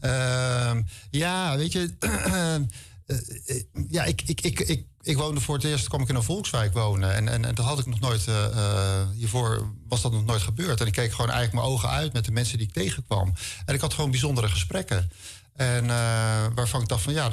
[0.00, 1.90] Ehm, ja, weet je.
[1.98, 6.14] eh, eh, ja, ik, ik, ik, ik, ik woonde voor het eerst, kwam ik in
[6.14, 7.14] een volkswijk wonen.
[7.14, 10.42] En, en, en dat had ik nog nooit, eh, eh, hiervoor was dat nog nooit
[10.42, 10.80] gebeurd.
[10.80, 13.32] En ik keek gewoon eigenlijk mijn ogen uit met de mensen die ik tegenkwam.
[13.64, 15.10] En ik had gewoon bijzondere gesprekken.
[15.52, 17.28] En eh, waarvan ik dacht van ja,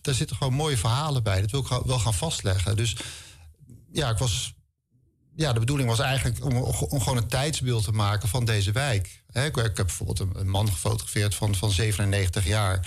[0.00, 1.40] daar zitten gewoon mooie verhalen bij.
[1.40, 2.76] Dat wil ik wel gaan vastleggen.
[2.76, 2.96] Dus
[3.92, 4.54] ja, ik was
[5.36, 6.56] ja, de bedoeling was eigenlijk om,
[6.88, 9.22] om gewoon een tijdsbeeld te maken van deze wijk.
[9.32, 12.86] Ik, ik heb bijvoorbeeld een, een man gefotografeerd van, van 97 jaar.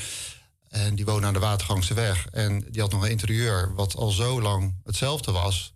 [0.70, 2.28] En die woonde aan de Watergangse weg.
[2.32, 5.74] En die had nog een interieur wat al zo lang hetzelfde was.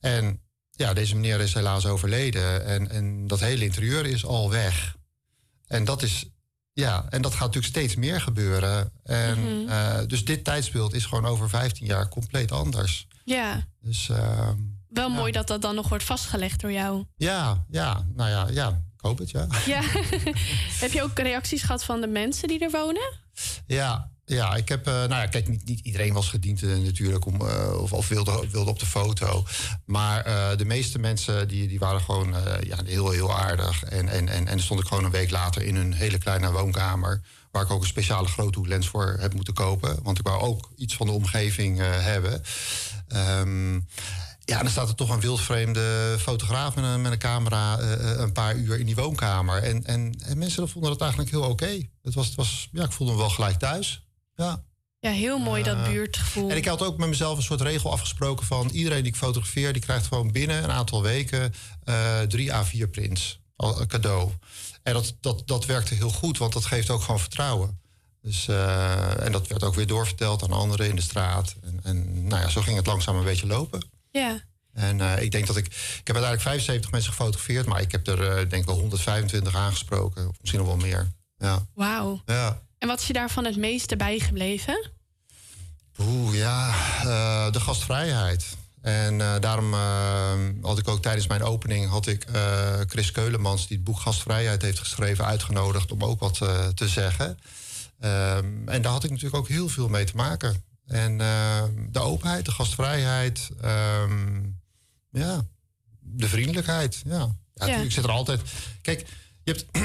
[0.00, 0.40] En
[0.70, 2.64] ja, deze meneer is helaas overleden.
[2.66, 4.96] En, en dat hele interieur is al weg.
[5.66, 6.24] En dat is.
[6.72, 8.92] Ja, en dat gaat natuurlijk steeds meer gebeuren.
[9.02, 9.68] En, Mhm.
[9.68, 13.06] eh, dus dit tijdsbeeld is gewoon over 15 jaar compleet anders.
[13.24, 14.56] ja, Dus ehm,
[14.88, 17.04] wel mooi dat dat dan nog wordt vastgelegd door jou.
[17.16, 19.46] ja, ja, nou ja, ja, ik hoop het, ja.
[19.66, 19.80] Ja.
[20.82, 23.12] Heb je ook reacties gehad van de mensen die er wonen?
[23.66, 27.26] Ja, ja ik heb, eh, nou ja, kijk, niet, niet iedereen was gediend eh, natuurlijk,
[27.26, 29.44] om, eh, of, wilde, wilde op de foto.
[29.84, 30.24] Maar
[30.56, 33.84] de meeste mensen die, die waren gewoon ja, heel, heel aardig.
[33.84, 37.22] En, en, en, en stond ik gewoon een week later in een hele kleine woonkamer.
[37.50, 39.98] Waar ik ook een speciale groothoeklens voor heb moeten kopen.
[40.02, 42.42] Want ik wou ook iets van de omgeving hebben.
[43.08, 43.80] Ehm,
[44.50, 48.18] ja, dan staat er toch een wildvreemde fotograaf met een, met een camera eh, eh,
[48.18, 49.62] een paar uur in die woonkamer.
[49.62, 51.88] En, en, en mensen vonden dat eigenlijk heel oké.
[52.02, 54.02] Het was, het was, ja, ik voelde me wel gelijk thuis.
[54.34, 54.62] Ja.
[55.00, 56.50] Ja, heel mooi dat Eh, buurtgevoel.
[56.50, 59.72] En ik had ook met mezelf een soort regel afgesproken van iedereen die ik fotografeer,
[59.72, 61.52] die krijgt gewoon binnen een aantal weken
[61.84, 64.30] eh, drie A4 prints al- cadeau.
[64.82, 67.80] En dat, dat, dat werkte heel goed, want dat geeft ook gewoon vertrouwen.
[68.22, 68.48] Dus,
[69.18, 71.54] en dat werd ook weer doorverteld aan anderen in de straat.
[71.62, 73.82] En, en nou ja, zo ging het langzaam een beetje lopen.
[74.10, 74.40] Ja.
[74.72, 75.66] En eh, ik denk dat ik.
[75.66, 79.54] Ik heb uiteindelijk 75 mensen gefotografeerd, maar ik heb er eh, denk ik wel 125
[79.54, 80.28] aangesproken.
[80.28, 81.12] Of misschien nog wel meer.
[81.38, 81.66] Ja.
[81.74, 82.22] Wauw.
[82.26, 82.62] ja.
[82.78, 84.90] En wat is je daarvan het meeste bijgebleven?
[85.98, 86.68] Oeh, ja,
[86.98, 88.58] eh, de gastvrijheid.
[88.82, 89.74] En daarom
[90.62, 92.26] had ik ook tijdens mijn opening had ik
[92.86, 96.34] Chris Keulemans, die het boek Gastvrijheid heeft geschreven, uitgenodigd om ook wat
[96.74, 97.38] te zeggen.
[97.98, 100.64] Ehm, en daar had ik natuurlijk ook heel veel mee te maken.
[100.90, 104.40] En ehm, de openheid, de gastvrijheid, ehm,
[105.10, 105.46] ja,
[106.00, 107.02] de vriendelijkheid.
[107.04, 107.12] Ja.
[107.18, 108.40] Ja, natuurlijk, Ik zit er altijd.
[108.82, 109.06] Kijk,
[109.44, 109.66] je hebt.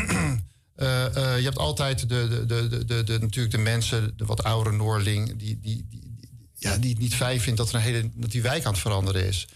[0.75, 4.43] eh, eh, je hebt altijd de, de, de, de, de, natuurlijk de mensen, de wat
[4.43, 6.13] oudere Noorling, die, die, die, die-
[6.57, 8.81] ja, die het niet fijn vindt dat, er een hele, dat die wijk aan het
[8.81, 9.47] veranderen is.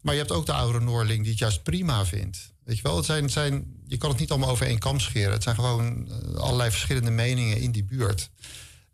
[0.00, 2.54] Maar je hebt ook de oudere Noorling die het juist prima vindt.
[2.64, 5.00] Weet je wel, het zijn, het zijn, je kan het niet allemaal over één kam
[5.00, 5.32] scheren.
[5.32, 8.30] Het zijn gewoon eh, allerlei verschillende meningen in die buurt.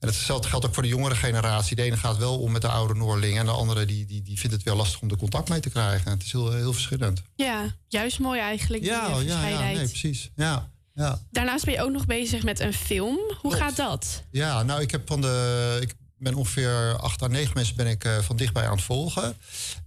[0.02, 1.76] En hetzelfde geldt ook voor de jongere generatie.
[1.76, 3.38] De ene gaat wel om met de oude Noorling...
[3.38, 5.70] en de andere die, die, die vindt het wel lastig om er contact mee te
[5.70, 6.10] krijgen.
[6.10, 7.22] Het is heel, heel verschillend.
[7.34, 8.84] Ja, juist mooi eigenlijk.
[8.84, 10.30] Ja, ja, ja, nee, precies.
[10.36, 11.20] Ja, ja.
[11.30, 13.18] Daarnaast ben je ook nog bezig met een film.
[13.40, 14.22] Hoe gaat dat?
[14.30, 15.78] Ja, nou, ik heb van de.
[15.80, 19.36] Ik ben ongeveer acht à negen mensen ben ik eh, van dichtbij aan het volgen.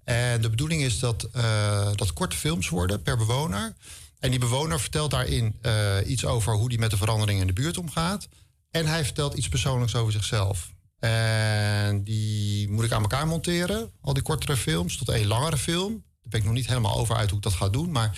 [0.03, 3.73] En de bedoeling is dat eh, dat korte films worden per bewoner.
[4.19, 7.53] En die bewoner vertelt daarin eh, iets over hoe die met de verandering in de
[7.53, 8.27] buurt omgaat.
[8.76, 10.73] En hij vertelt iets persoonlijks over zichzelf.
[10.99, 15.91] En die moet ik aan elkaar monteren, al die kortere films, tot één langere film.
[15.91, 17.91] Daar ben ik nog niet helemaal over uit hoe ik dat ga doen.
[17.91, 18.18] Maar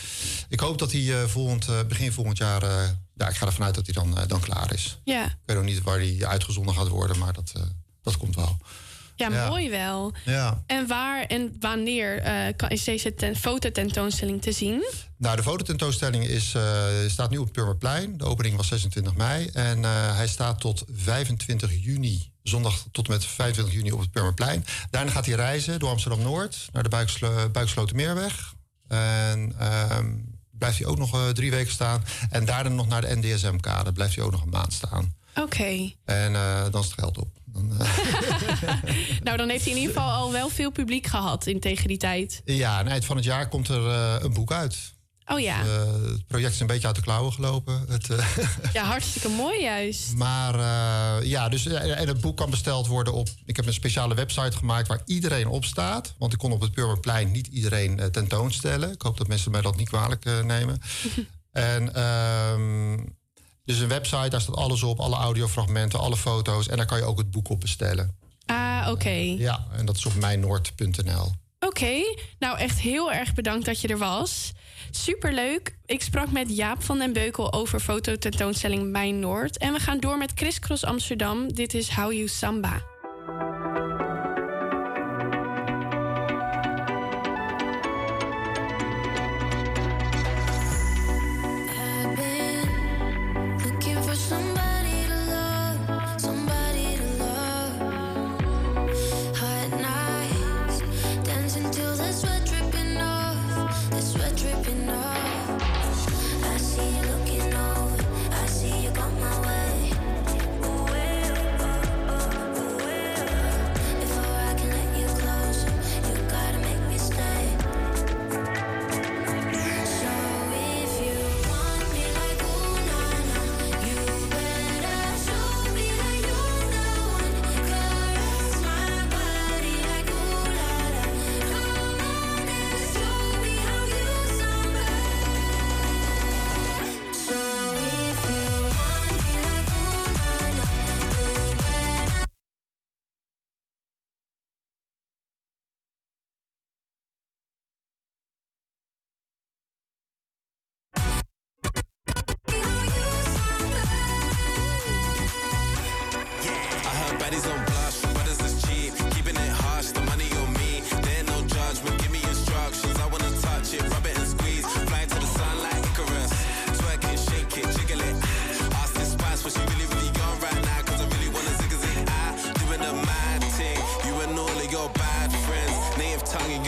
[0.50, 2.64] ik hoop dat hij eh, volgend, eh, begin volgend jaar.
[2.64, 5.00] eh, ja, ik ga ervan uit dat hij dan, dan klaar is.
[5.04, 5.26] Ja.
[5.26, 7.54] Ik weet nog niet waar hij uitgezonden gaat worden, maar dat,
[8.02, 8.58] dat komt wel.
[9.18, 9.50] Ja, Ja.
[9.50, 10.14] mooi wel.
[10.26, 10.64] Ja.
[10.68, 14.84] En waar en wanneer eh, kan, is deze ten, fototentoonstelling te zien?
[15.18, 18.18] Nou, de fototentoonstelling is, eh, staat nu op het Purmerplein.
[18.18, 19.50] De opening was 26 mei.
[19.54, 22.32] En eh, hij staat tot 25 juni.
[22.44, 24.66] Zondag tot en met 25 juni op het Purmerplein.
[24.90, 28.54] Daarna gaat hij reizen door Amsterdam-Noord naar de Buikslo Buikslotermeerweg.
[28.88, 30.14] En ehm,
[30.52, 32.04] blijft hij ook nog drie weken staan.
[32.30, 33.92] En daarna nog naar de NDSM-kade.
[33.94, 35.16] Blijft hij ook nog een maand staan.
[35.36, 35.92] Oké.
[36.06, 36.34] En
[36.72, 37.37] dan is het geld op.
[37.58, 41.60] Dan, eh, Nou, dan heeft hij in ieder geval al wel veel publiek gehad in
[41.60, 42.42] tegen die tijd.
[42.46, 44.96] ja, aan het eind van het jaar komt er eh, een boek uit.
[45.26, 45.60] Oh ja.
[45.60, 47.86] Eh, het project is een beetje uit de klauwen gelopen.
[47.90, 48.08] Het,
[48.74, 50.14] Ja, hartstikke mooi juist.
[50.14, 50.56] Maar
[51.26, 53.28] ja, dus en het boek kan besteld worden op.
[53.46, 56.16] Ik heb een speciale website gemaakt waar iedereen op staat.
[56.18, 58.92] Want ik kon op het Purmerplein niet iedereen tentoonstellen.
[58.92, 60.82] Ik hoop dat mensen mij dat niet kwalijk nemen.
[61.52, 63.00] en ehm,
[63.68, 66.68] dus een website, daar staat alles op, alle audiofragmenten, alle foto's.
[66.68, 68.16] En daar kan je ook het boek op bestellen.
[68.46, 69.10] Ah, oké.
[69.38, 71.32] Ja, en dat is op mijnoord.nl.
[71.60, 74.52] Oké, nou echt heel erg bedankt dat je er was.
[74.92, 75.78] Superleuk.
[75.86, 79.58] Ik sprak met Jaap van den Beukel over fototentoonstelling Mijn Noord.
[79.58, 81.54] En we gaan door met Chris Cross Amsterdam.
[81.54, 82.82] Dit is How You Samba.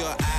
[0.10, 0.39] but I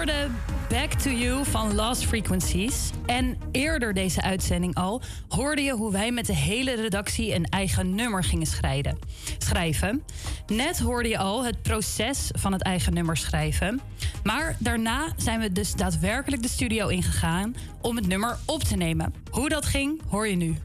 [0.00, 0.30] hoorde
[0.68, 2.90] Back to You van Lost Frequencies.
[3.06, 7.94] En eerder deze uitzending al hoorde je hoe wij met de hele redactie een eigen
[7.94, 8.98] nummer gingen schrijven.
[9.38, 10.04] schrijven.
[10.46, 13.80] Net hoorde je al het proces van het eigen nummer schrijven.
[14.22, 19.14] Maar daarna zijn we dus daadwerkelijk de studio ingegaan om het nummer op te nemen.
[19.30, 20.56] Hoe dat ging, hoor je nu.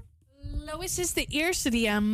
[0.66, 2.14] Lois is de eerste die aan